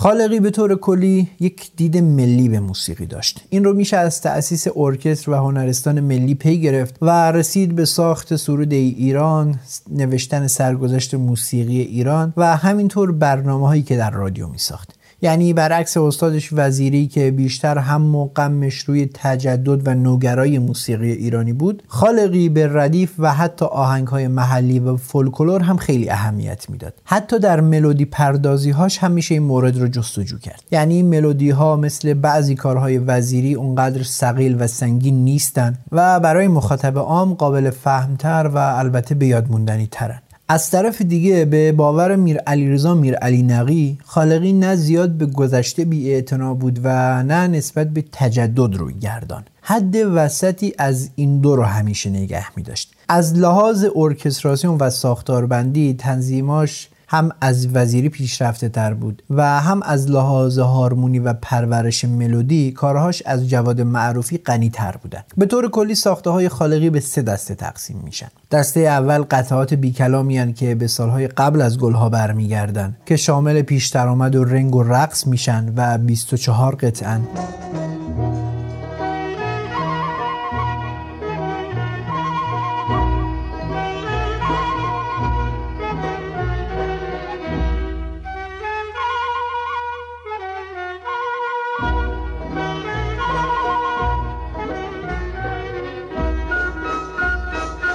[0.00, 3.44] خالقی به طور کلی یک دید ملی به موسیقی داشت.
[3.50, 8.36] این رو میشه از تأسیس ارکستر و هنرستان ملی پی گرفت و رسید به ساخت
[8.36, 14.97] سرود ایران نوشتن سرگذشت موسیقی ایران و همینطور برنامه هایی که در رادیو می ساخت
[15.22, 21.52] یعنی برعکس استادش وزیری که بیشتر هم و غمش روی تجدد و نوگرای موسیقی ایرانی
[21.52, 26.94] بود خالقی به ردیف و حتی آهنگ های محلی و فولکلور هم خیلی اهمیت می‌داد.
[27.04, 30.62] حتی در ملودی پردازی هاش همیشه این مورد رو جستجو کرد.
[30.70, 36.98] یعنی ملودی ها مثل بعضی کارهای وزیری اونقدر سقیل و سنگین نیستن و برای مخاطب
[36.98, 40.20] عام قابل فهمتر و البته به یاد موندنی ترن.
[40.50, 45.84] از طرف دیگه به باور میر علیرضا میر علی نقی خالقی نه زیاد به گذشته
[45.84, 46.22] بی
[46.60, 52.10] بود و نه نسبت به تجدد روی گردان حد وسطی از این دو رو همیشه
[52.10, 59.22] نگه می داشت از لحاظ ارکستراسیون و ساختاربندی تنظیماش هم از وزیری پیشرفته تر بود
[59.30, 65.22] و هم از لحاظ هارمونی و پرورش ملودی کارهاش از جواد معروفی غنی تر بودن.
[65.36, 68.28] به طور کلی ساخته های خالقی به سه دسته تقسیم میشن.
[68.50, 74.36] دسته اول قطعات بیکلامی که به سالهای قبل از گلها برمیگردن که شامل پیش درآمد
[74.36, 77.20] و رنگ و رقص میشن و 24 قطعن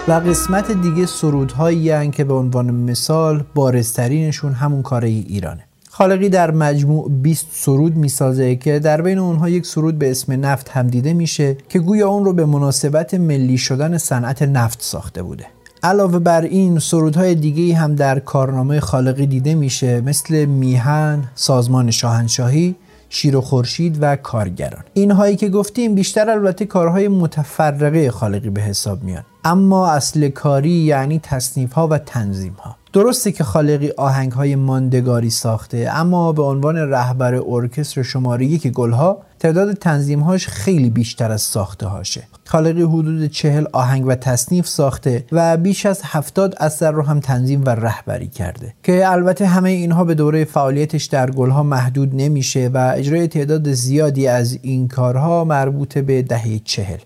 [0.07, 5.63] و قسمت دیگه سرودهایی که به عنوان مثال بارزترینشون همون کاره ایرانه.
[5.89, 10.69] خالقی در مجموع 20 سرود می‌سازه که در بین اونها یک سرود به اسم نفت
[10.69, 15.45] هم دیده میشه که گویا اون رو به مناسبت ملی شدن صنعت نفت ساخته بوده.
[15.83, 22.75] علاوه بر این سرودهای دیگه هم در کارنامه خالقی دیده میشه مثل میهن، سازمان شاهنشاهی،
[23.13, 24.83] شیر و خورشید و کارگران.
[24.93, 29.23] اینهایی که گفتیم بیشتر البته کارهای متفرقه خالقی به حساب میان.
[29.43, 35.29] اما اصل کاری یعنی تصنیف ها و تنظیم ها درسته که خالقی آهنگ های ماندگاری
[35.29, 41.85] ساخته اما به عنوان رهبر ارکستر شماره یک گلها تعداد تنظیمهاش خیلی بیشتر از ساخته
[41.85, 47.19] هاشه خالقی حدود چهل آهنگ و تصنیف ساخته و بیش از هفتاد اثر رو هم
[47.19, 48.73] تنظیم و رهبری کرده.
[48.83, 54.27] که البته همه اینها به دوره فعالیتش در گلها محدود نمیشه و اجرای تعداد زیادی
[54.27, 56.97] از این کارها مربوط به دهه چهل.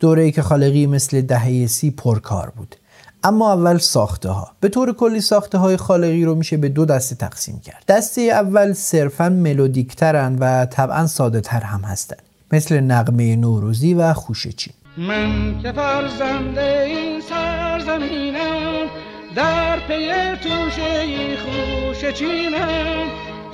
[0.00, 2.76] دوره ای که خالقی مثل دهه سی پرکار بود.
[3.24, 7.14] اما اول ساخته ها به طور کلی ساخته های خالقی رو میشه به دو دسته
[7.14, 7.84] تقسیم کرد.
[7.88, 12.16] دسته اول صرفا ملودیکترن و طبعا ساده تر هم هستن.
[12.52, 18.88] مثل نقمه نوروزی و خوشچین من که فرزنده این سرزمینم
[19.36, 23.06] در پی توشه خوش چینم.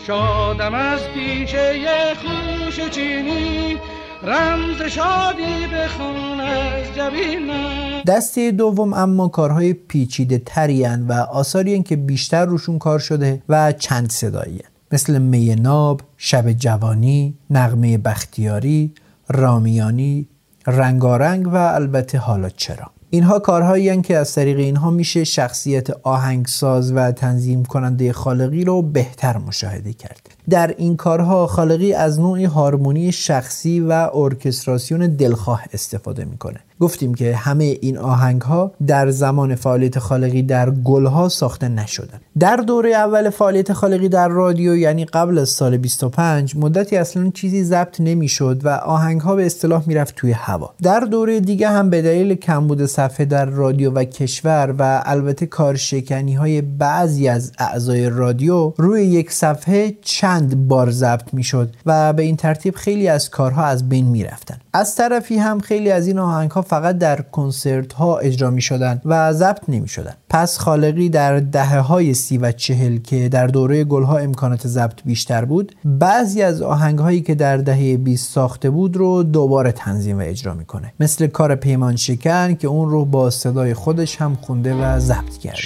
[0.06, 3.76] شادم از پیشه خوش چینی
[4.22, 12.44] رمز شادی بخون از جبینم دسته دوم اما کارهای پیچیده ترین و آثاری که بیشتر
[12.44, 14.60] روشون کار شده و چند صدایی
[14.92, 18.94] مثل می ناب، شب جوانی، نغمه بختیاری،
[19.28, 20.28] رامیانی،
[20.66, 27.12] رنگارنگ و البته حالا چرا اینها کارهایی که از طریق اینها میشه شخصیت آهنگساز و
[27.12, 30.20] تنظیم کننده خالقی رو بهتر مشاهده کرد.
[30.50, 36.60] در این کارها خالقی از نوعی هارمونی شخصی و ارکستراسیون دلخواه استفاده می‌کنه.
[36.80, 42.20] گفتیم که همه این آهنگ ها در زمان فعالیت خالقی در گلها ساخته نشدن.
[42.38, 47.64] در دوره اول فعالیت خالقی در رادیو یعنی قبل از سال 25 مدتی اصلا چیزی
[47.64, 50.74] ضبط نمی‌شد و آهنگ ها به اصطلاح می‌رفت توی هوا.
[50.82, 56.34] در دوره دیگه هم به دلیل کمبود صفحه در رادیو و کشور و البته کارشکنی
[56.34, 62.36] های بعضی از اعضای رادیو روی یک صفحه چند بار ضبط می‌شد و به این
[62.36, 64.56] ترتیب خیلی از کارها از بین می‌رفتن.
[64.72, 69.00] از طرفی هم خیلی از این آهنگ ها فقط در کنسرت ها اجرا می شدن
[69.04, 73.84] و ضبط نمی شدن پس خالقی در دهه های سی و چهل که در دوره
[73.84, 78.96] گلها امکانات ضبط بیشتر بود بعضی از آهنگ هایی که در دهه 20 ساخته بود
[78.96, 80.92] رو دوباره تنظیم و اجرا می‌کنه.
[81.00, 85.56] مثل کار پیمان شکن که اون رو با صدای خودش هم خونده و ضبط کرد.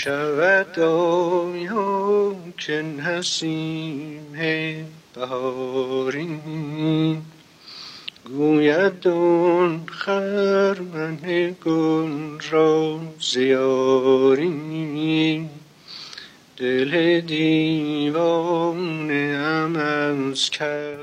[8.29, 14.49] گوید اون خرمن گل را زیاری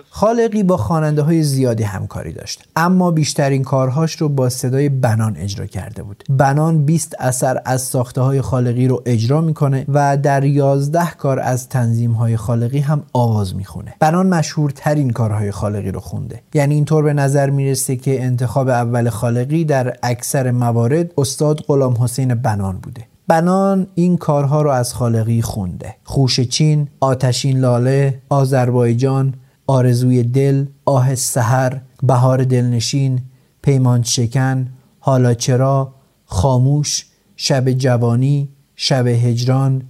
[0.09, 5.65] خالقی با خواننده های زیادی همکاری داشت اما بیشترین کارهاش رو با صدای بنان اجرا
[5.65, 6.23] کرده بود.
[6.29, 11.69] بنان 20 اثر از ساخته های خالقی رو اجرا می‌کنه و در 11 کار از
[11.69, 13.95] تنظیم های خالقی هم آواز می‌خونه.
[13.99, 16.41] بنان مشهورترین کارهای خالقی رو خونده.
[16.53, 22.35] یعنی اینطور به نظر می‌رسه که انتخاب اول خالقی در اکثر موارد استاد غلام حسین
[22.35, 23.08] بنان بوده.
[23.29, 25.95] بنان این کارها رو از خالقی خونده.
[26.03, 29.33] خوش چین، آتشین لاله، آذربایجان،
[29.67, 33.21] آرزوی دل، آه سحر، بهار دلنشین،
[33.61, 34.67] پیمان شکن،
[34.99, 35.93] حالا چرا،
[36.25, 37.05] خاموش،
[37.35, 39.81] شب جوانی، شب هجران،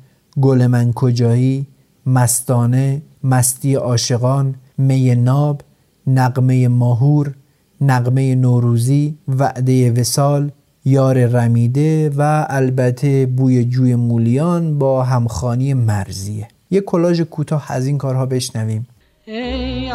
[0.42, 1.68] گل من کجایی،
[2.06, 5.62] مستانه، مستی عاشقان، می ناب،
[6.08, 7.36] نقمه ماهور،
[7.82, 10.52] نقمه نوروزی، وعده وسال،
[10.90, 16.48] یار رمیده و البته بوی جوی مولیان با همخانی مرزیه.
[16.72, 18.88] یه کلاژ کوتاه از این کارها بشنویم.
[19.26, 19.92] ای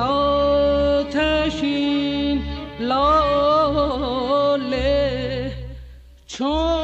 [6.26, 6.83] چون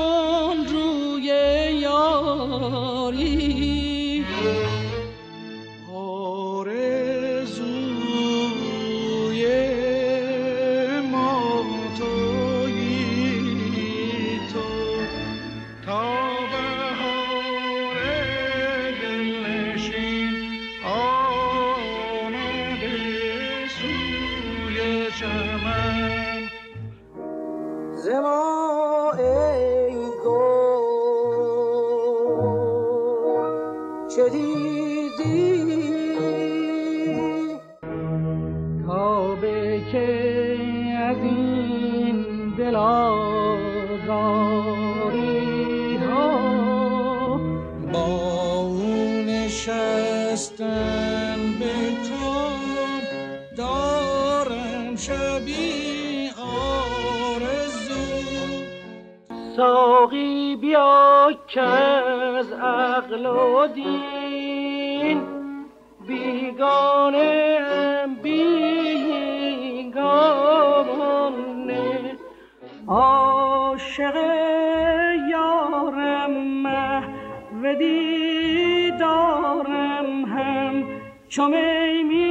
[60.71, 65.23] بیا که از عقل و دین
[66.07, 67.61] بیگانه
[68.23, 68.61] بیگانه.
[72.89, 74.17] عاشق
[75.31, 79.05] یارم محو دیدارم
[80.25, 80.85] هم
[81.29, 82.30] چو می‌زنم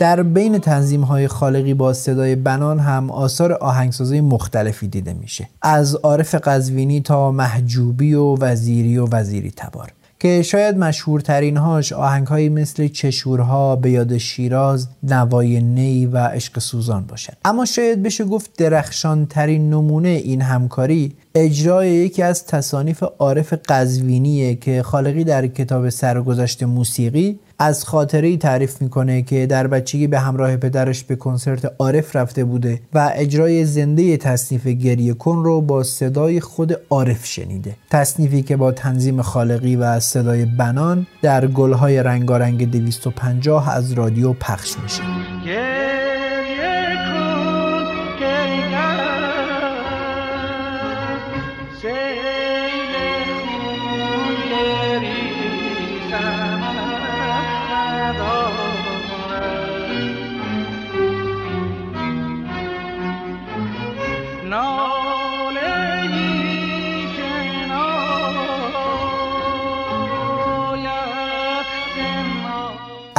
[0.00, 5.48] در بین تنظیم های خالقی با صدای بنان هم آثار آهنگسازی مختلفی دیده میشه.
[5.62, 9.92] از عارف قزوینی تا محجوبی و وزیری و وزیری تبار.
[10.20, 16.58] که شاید مشهورترین هاش آهنگ های مثل چشورها به یاد شیراز نوای نی و عشق
[16.58, 23.02] سوزان باشد اما شاید بشه گفت درخشان ترین نمونه این همکاری اجرای یکی از تصانیف
[23.18, 29.66] عارف قزوینیه که خالقی در کتاب سرگذشت موسیقی از خاطره ای تعریف می‌کنه که در
[29.66, 35.44] بچگی به همراه پدرش به کنسرت عارف رفته بوده و اجرای زنده تصنیف گریه کن
[35.44, 37.76] رو با صدای خود عارف شنیده.
[37.90, 44.76] تصنیفی که با تنظیم خالقی و صدای بنان در گلهای رنگارنگ 250 از رادیو پخش
[44.82, 45.02] میشه.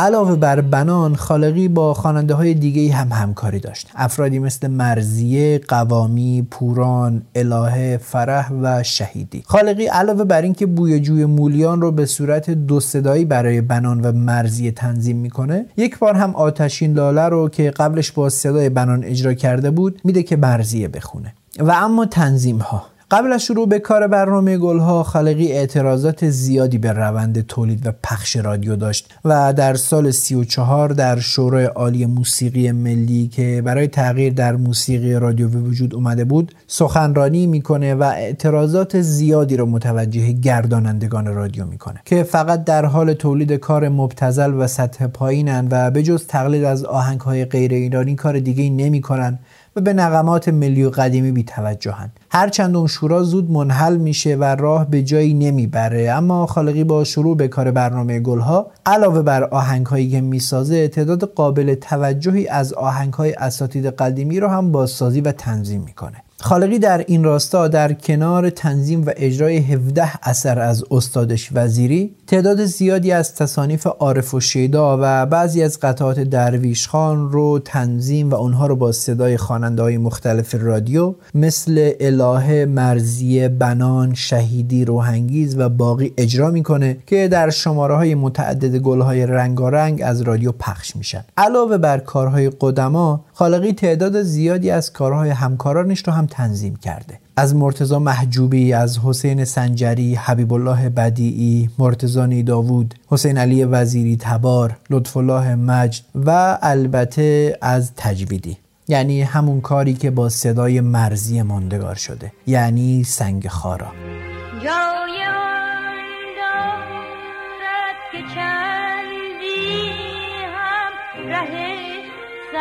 [0.02, 3.90] علاوه بر بنان خالقی با خواننده های دیگه هم همکاری داشت.
[3.96, 9.44] افرادی مثل مرزیه، قوامی، پوران، الهه، فرح و شهیدی.
[9.46, 14.12] خالقی علاوه بر اینکه بوی جوی مولیان رو به صورت دو صدایی برای بنان و
[14.12, 19.34] مرزیه تنظیم می‌کنه یک بار هم آتشین لاله رو که قبلش با صدای بنان اجرا
[19.34, 21.34] کرده بود میده که مرزیه بخونه.
[21.60, 26.92] و اما تنظیم ها قبل از شروع به کار برنامه گلها خالقی اعتراضات زیادی به
[26.92, 33.28] روند تولید و پخش رادیو داشت و در سال 34 در شورای عالی موسیقی ملی
[33.28, 39.58] که برای تغییر در موسیقی رادیو به وجود اومده بود سخنرانی می‌کنه و اعتراضات زیادی
[39.58, 45.68] رو متوجه گردانندگان رادیو می‌کنه که فقط در حال تولید کار مبتزل و سطح پایینن
[45.72, 49.40] و به جز تقلید از آهنگهای غیر ایرانی کار دیگه نمی‌کنن.
[49.76, 54.44] و به نغمات ملی و قدیمی بی توجهن هرچند اون شورا زود منحل میشه و
[54.44, 56.12] راه به جایی نمی‌بره.
[56.12, 61.76] اما خالقی با شروع به کار برنامه گلها علاوه بر آهنگهایی که می‌سازه تعداد قابل
[61.76, 66.24] توجهی از آهنگهای اساتید قدیمی رو هم بازسازی و تنظیم می‌کنه.
[66.42, 72.66] خالقی در این راستا در کنار تنظیم و اجرای 17 اثر از استادش وزیری تعداد
[72.66, 78.36] زیادی از تصانیف عارف و شیدا و بعضی از قطعات درویش خان رو تنظیم و
[78.36, 85.70] اونها رو با صدای خواننده های مختلف رادیو مثل الهه مرزیه بنان شهیدی روهنگیز و
[85.70, 91.24] باقی اجرا می‌کنه که در شماره های متعدد گلهای رنگارنگ از رادیو پخش میشن.
[91.38, 97.20] علاوه بر کارهای قدما خالقی تعداد زیادی از کارهای همکارانش رو هم تنظیم کرده.
[97.36, 104.78] از مرتزا محجوبی از حسین سنجری حبیب الله بدیعی مرتزانی داوود حسین علی وزیری تبار
[104.90, 108.58] لطف الله مجد و البته از تجویدی.
[108.88, 112.32] یعنی همون کاری که با صدای مرزی ماندگار شده.
[112.48, 113.88] یعنی سنگ خارا.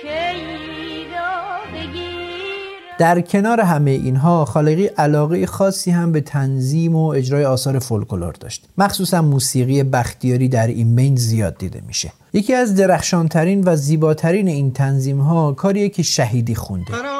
[0.00, 1.30] شیدا
[1.74, 2.70] بگیر.
[2.98, 8.68] در کنار همه اینها خالقی علاقه خاصی هم به تنظیم و اجرای آثار فولکلور داشت.
[8.78, 12.12] مخصوصا موسیقی بختیاری در این بین زیاد دیده میشه.
[12.32, 17.19] یکی از درخشانترین و زیباترین این تنظیم ها کاریه که شهیدی خونده.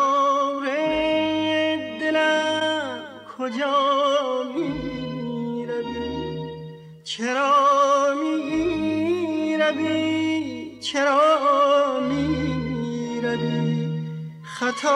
[14.61, 14.91] خطا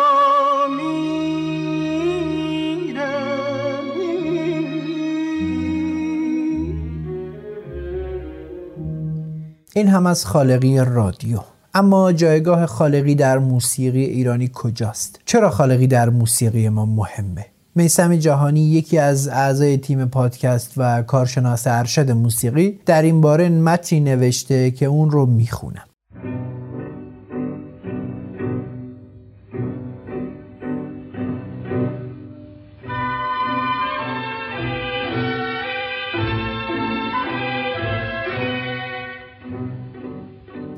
[9.74, 11.38] این هم از خالقی رادیو
[11.74, 18.60] اما جایگاه خالقی در موسیقی ایرانی کجاست؟ چرا خالقی در موسیقی ما مهمه؟ میسم جهانی
[18.60, 24.86] یکی از اعضای تیم پادکست و کارشناس ارشد موسیقی در این باره متنی نوشته که
[24.86, 25.84] اون رو می‌خونم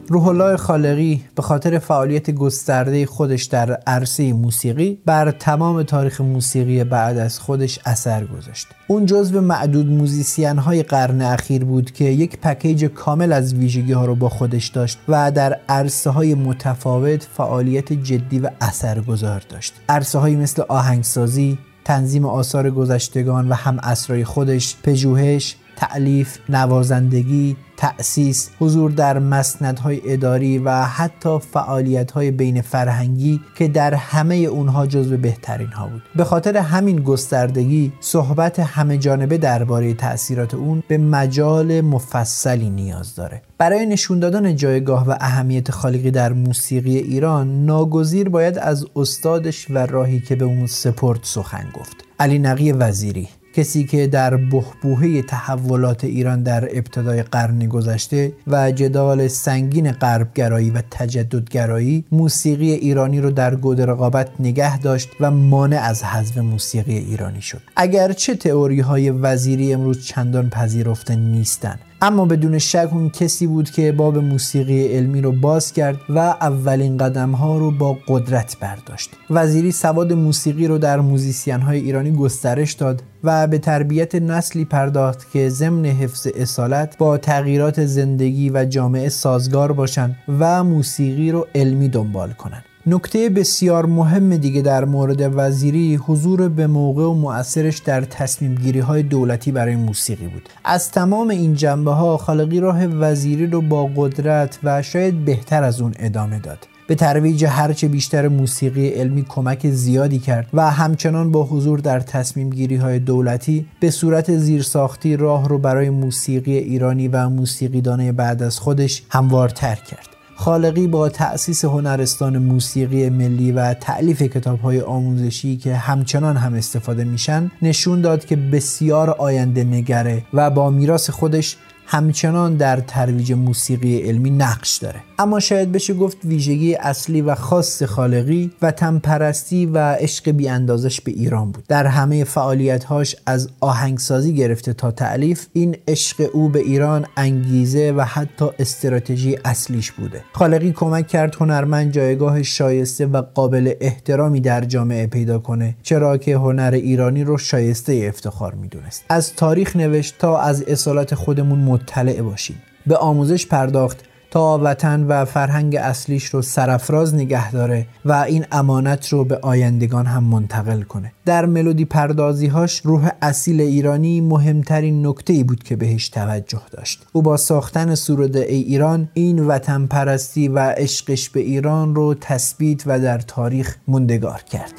[0.09, 6.85] روح الله خالقی به خاطر فعالیت گسترده خودش در عرصه موسیقی بر تمام تاریخ موسیقی
[6.85, 8.67] بعد از خودش اثر گذاشت.
[8.87, 14.05] اون جزو معدود موزیسین های قرن اخیر بود که یک پکیج کامل از ویژگی ها
[14.05, 19.75] رو با خودش داشت و در عرصه های متفاوت فعالیت جدی و اثرگذار داشت.
[19.89, 28.51] عرصه های مثل آهنگسازی، تنظیم آثار گذشتگان و هم اسرای خودش، پژوهش، تعلیف، نوازندگی، تأسیس،
[28.61, 35.69] حضور در مسندهای اداری و حتی فعالیتهای بین فرهنگی که در همه اونها جزو بهترین
[35.69, 36.03] ها بود.
[36.17, 43.43] به خاطر همین گستردگی صحبت همه جانبه درباره تأثیرات اون به مجال مفصلی نیاز داره.
[43.59, 49.79] برای نشون دادن جایگاه و اهمیت خالقی در موسیقی ایران ناگزیر باید از استادش و
[49.79, 51.97] راهی که به اون سپرد سخن گفت.
[52.19, 59.29] علی نقی وزیری کسی که در بحبوحه تحولات ایران در ابتدای قرن گذشته و جدال
[59.29, 66.05] سنگین غربگرایی و تجددگرایی موسیقی ایرانی رو در گود رقابت نگه داشت و مانع از
[66.05, 67.61] حذف موسیقی ایرانی شد.
[67.77, 73.93] اگرچه تئوری های وزیری امروز چندان پذیرفته نیستند اما بدون شک اون کسی بود که
[73.93, 79.11] باب موسیقی علمی رو باز کرد و اولین قدم ها رو با قدرت برداشت.
[79.31, 85.31] وزیری سواد موسیقی رو در موزیسین های ایرانی گسترش داد و به تربیت نسلی پرداخت
[85.33, 91.89] که ضمن حفظ اصالت با تغییرات زندگی و جامعه سازگار باشند و موسیقی رو علمی
[91.89, 98.01] دنبال کنند نکته بسیار مهم دیگه در مورد وزیری حضور به موقع و مؤثرش در
[98.01, 100.49] تصمیم گیری های دولتی برای موسیقی بود.
[100.65, 105.81] از تمام این جنبه ها خالقی راه وزیری رو با قدرت و شاید بهتر از
[105.81, 106.59] اون ادامه داد.
[106.87, 112.51] به ترویج هرچه بیشتر موسیقی علمی کمک زیادی کرد و همچنان با حضور در تصمیم
[112.51, 118.59] گیری های دولتی به صورت زیرساختی راه رو برای موسیقی ایرانی و موسیقیدانه بعد از
[118.59, 120.16] خودش هموارتر کرد.
[120.39, 127.05] خالقی با تأسیس هنرستان موسیقی ملی و تعلیف کتاب های آموزشی که همچنان هم استفاده
[127.05, 131.57] میشن نشون داد که بسیار آینده نگره و با میراث خودش
[131.87, 135.01] همچنان در ترویج موسیقی علمی نقش داره.
[135.19, 138.73] اما شاید بشه گفت ویژگی اصلی و خاص خالقی و
[139.03, 141.65] پرستی و عشق بی اندازش به ایران بود.
[141.69, 148.01] در همه فعالیتهاش از آهنگسازی گرفته تا تعلیف این عشق او به ایران انگیزه و
[148.01, 150.23] حتی استراتژی اصلیش بوده.
[150.33, 156.37] خالقی کمک کرد هنرمند جایگاه شایسته و قابل احترامی در جامعه پیدا کنه چرا که
[156.37, 159.05] هنر ایرانی رو شایسته افتخار می‌دونست.
[159.09, 162.63] از تاریخ نوشت تا از اصالت خودمون مطلع باشیم.
[162.87, 164.01] به آموزش پرداخت
[164.31, 170.07] تا وطن و فرهنگ اصلیش رو سرفراز نگه داره و این امانت رو به آیندگان
[170.07, 171.13] هم منتقل کنه.
[171.25, 177.07] در ملودی پردازیهاش روح اصیل ایرانی مهمترین نکته ای بود که بهش توجه داشت.
[177.13, 182.83] او با ساختن سروده ای ایران این وطن پرستی و عشقش به ایران رو تثبیت
[182.87, 184.73] و در تاریخ موندگار کرد.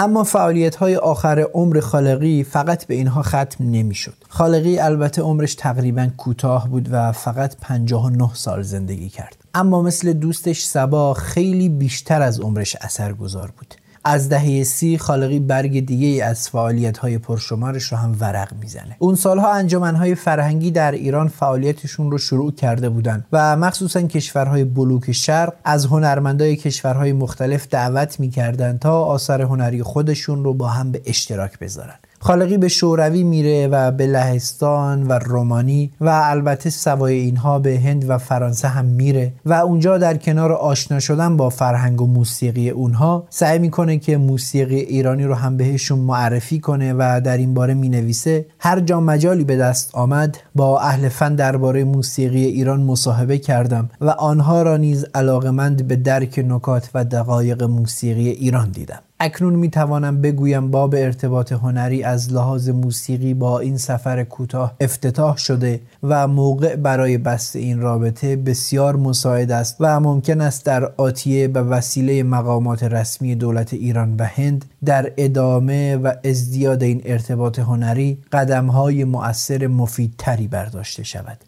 [0.00, 4.14] اما فعالیت های آخر عمر خالقی فقط به اینها ختم نمی‌شد.
[4.28, 9.36] خالقی البته عمرش تقریبا کوتاه بود و فقط 59 سال زندگی کرد.
[9.54, 13.74] اما مثل دوستش سبا خیلی بیشتر از عمرش اثر گذار بود.
[14.04, 18.96] از دهه سی خالقی برگ دیگه از فعالیت های پرشمارش رو هم ورق می‌زنه.
[18.98, 25.12] اون سالها انجمنهای فرهنگی در ایران فعالیتشون رو شروع کرده بودن و مخصوصا کشورهای بلوک
[25.12, 31.02] شرق از هنرمندای کشورهای مختلف دعوت می‌کردن تا آثار هنری خودشون رو با هم به
[31.06, 31.98] اشتراک بذارن.
[32.20, 38.10] خالقی به شوروی میره و به لهستان و رومانی و البته سوای اینها به هند
[38.10, 43.26] و فرانسه هم میره و اونجا در کنار آشنا شدن با فرهنگ و موسیقی اونها
[43.30, 48.46] سعی می‌کنه که موسیقی ایرانی رو هم بهشون معرفی کنه و در این باره می‌نویسه.
[48.58, 54.10] هر جا مجالی به دست آمد با اهل فن درباره موسیقی ایران مصاحبه کردم و
[54.10, 59.00] آنها را نیز علاقمند به درک نکات و دقایق موسیقی ایران دیدم.
[59.20, 65.36] اکنون می توانم بگویم باب ارتباط هنری از لحاظ موسیقی با این سفر کوتاه افتتاح
[65.36, 71.48] شده و موقع برای بست این رابطه بسیار مساعد است و ممکن است در آتیه
[71.48, 78.18] به وسیله مقامات رسمی دولت ایران و هند در ادامه و ازدیاد این ارتباط هنری
[78.32, 81.38] قدمهای مؤثر مفیدتری برداشته شود.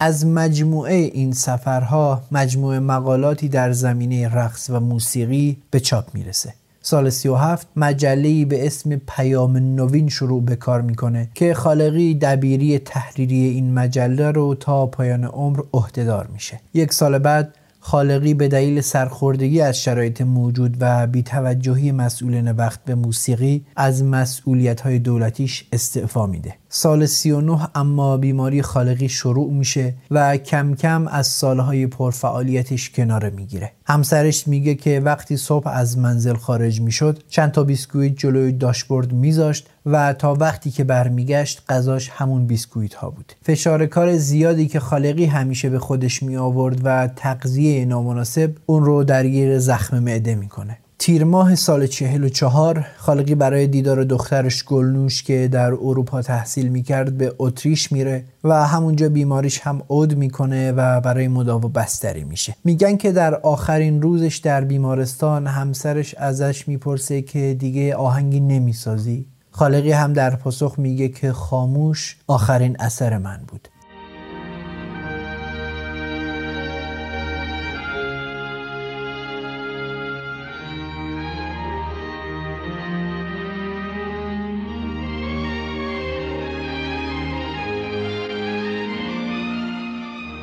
[0.00, 6.59] از مجموعه این سفرها مجموعه مقالاتی در زمینه رقص و موسیقی به چاپ می‌رسه.
[6.82, 13.44] سال 37 مجله‌ای به اسم پیام نوین شروع به کار می‌کنه که خالقی دبیری تحریری
[13.44, 16.60] این مجله رو تا پایان عمر عهدهدار میشه.
[16.74, 22.94] یک سال بعد خالقی به دلیل سرخوردگی از شرایط موجود و بیتوجهی مسئولین وقت به
[22.94, 26.59] موسیقی از مسئولیت های دولتیش استعفا میده.
[26.72, 33.72] سال 39 اما بیماری خالقی شروع میشه و کم کم از سالهای پرفعالیتش کناره می‌گیره.
[33.84, 39.68] همسرش میگه که وقتی صبح از منزل خارج می‌شد چند تا بیسکویت جلوی داشبورد میذاشت
[39.86, 43.32] و تا وقتی که برمیگشت غذاش همون بیسکویت ها بود.
[43.42, 49.04] فشار کار زیادی که خالقی همیشه به خودش می آورد و تغذیه نامناسب اون رو
[49.04, 50.78] درگیر زخم معده می‌کنه.
[51.02, 57.34] تیر ماه سال 44 خالقی برای دیدار دخترش گلنوش که در اروپا تحصیل می‌کرد به
[57.38, 62.56] اتریش میره و همونجا بیماریش هم عود می‌کنه و برای مداوا بستری میشه.
[62.64, 69.26] میگن که در آخرین روزش در بیمارستان همسرش ازش می‌پرسه که دیگه آهنگی نمی‌سازی.
[69.50, 73.68] خالقی هم در پاسخ میگه که خاموش آخرین اثر من بود.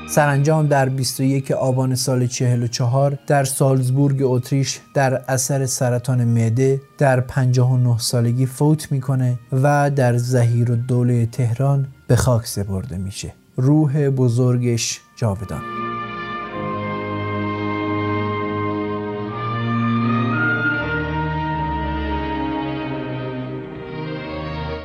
[0.09, 7.97] سرانجام در 21 آبان سال 44 در سالزبورگ اتریش در اثر سرطان معده در 59
[7.97, 13.33] سالگی فوت می‌کنه و در زهیر دوله تهران به خاک سپرده میشه.
[13.55, 15.86] روح بزرگش جاودان.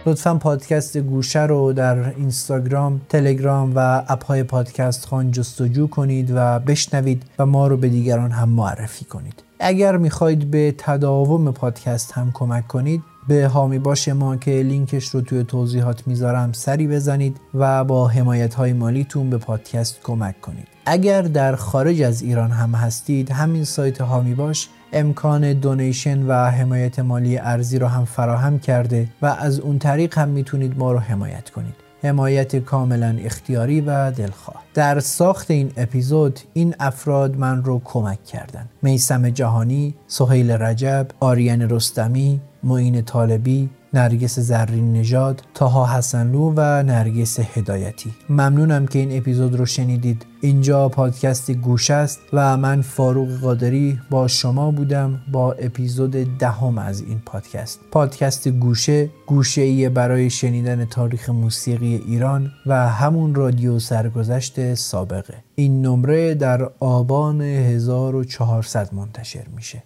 [0.06, 6.58] لطفا پادکست گوشه رو در اینستاگرام، تلگرام و اپ های پادکست خان جستجو کنید و
[6.58, 9.42] بشنوید و ما رو به دیگران هم معرفی کنید.
[9.60, 15.20] اگر می‌خواید به تداوم پادکست هم کمک کنید به هامی باش ما که لینکش رو
[15.20, 21.22] توی توضیحات می‌ذارم سری بزنید و با حمایت های مالیتون به پادکست کمک کنید اگر
[21.22, 27.38] در خارج از ایران هم هستید همین سایت هامی باش امکان دونیشن و حمایت مالی
[27.38, 31.74] ارزی رو هم فراهم کرده و از اون طریق هم می‌تونید ما رو حمایت کنید.
[32.02, 34.62] حمایت کاملا اختیاری و دلخواه.
[34.74, 38.68] در ساخت این اپیزود این افراد من رو کمک کردن.
[38.82, 47.40] میسم جهانی، سهیل رجب، آریان رستمی، معین طالبی، نرگس زرین نژاد، تاها حسنلو و نرگس
[47.40, 48.10] هدایتی.
[48.28, 50.26] ممنونم که این اپیزود رو شنیدید.
[50.40, 57.00] اینجا پادکست گوش است و من فاروق قادری با شما بودم با اپیزود دهم از
[57.00, 57.80] این پادکست.
[57.90, 65.34] پادکست گوشه گوشه ای برای شنیدن تاریخ موسیقی ایران و همون رادیو سرگذشت سابقه.
[65.54, 69.82] این نمره در آبان 1400 منتشر میشه.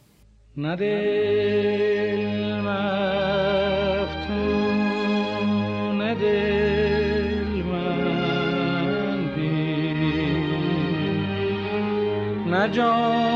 [0.56, 0.76] نه
[12.56, 13.35] نه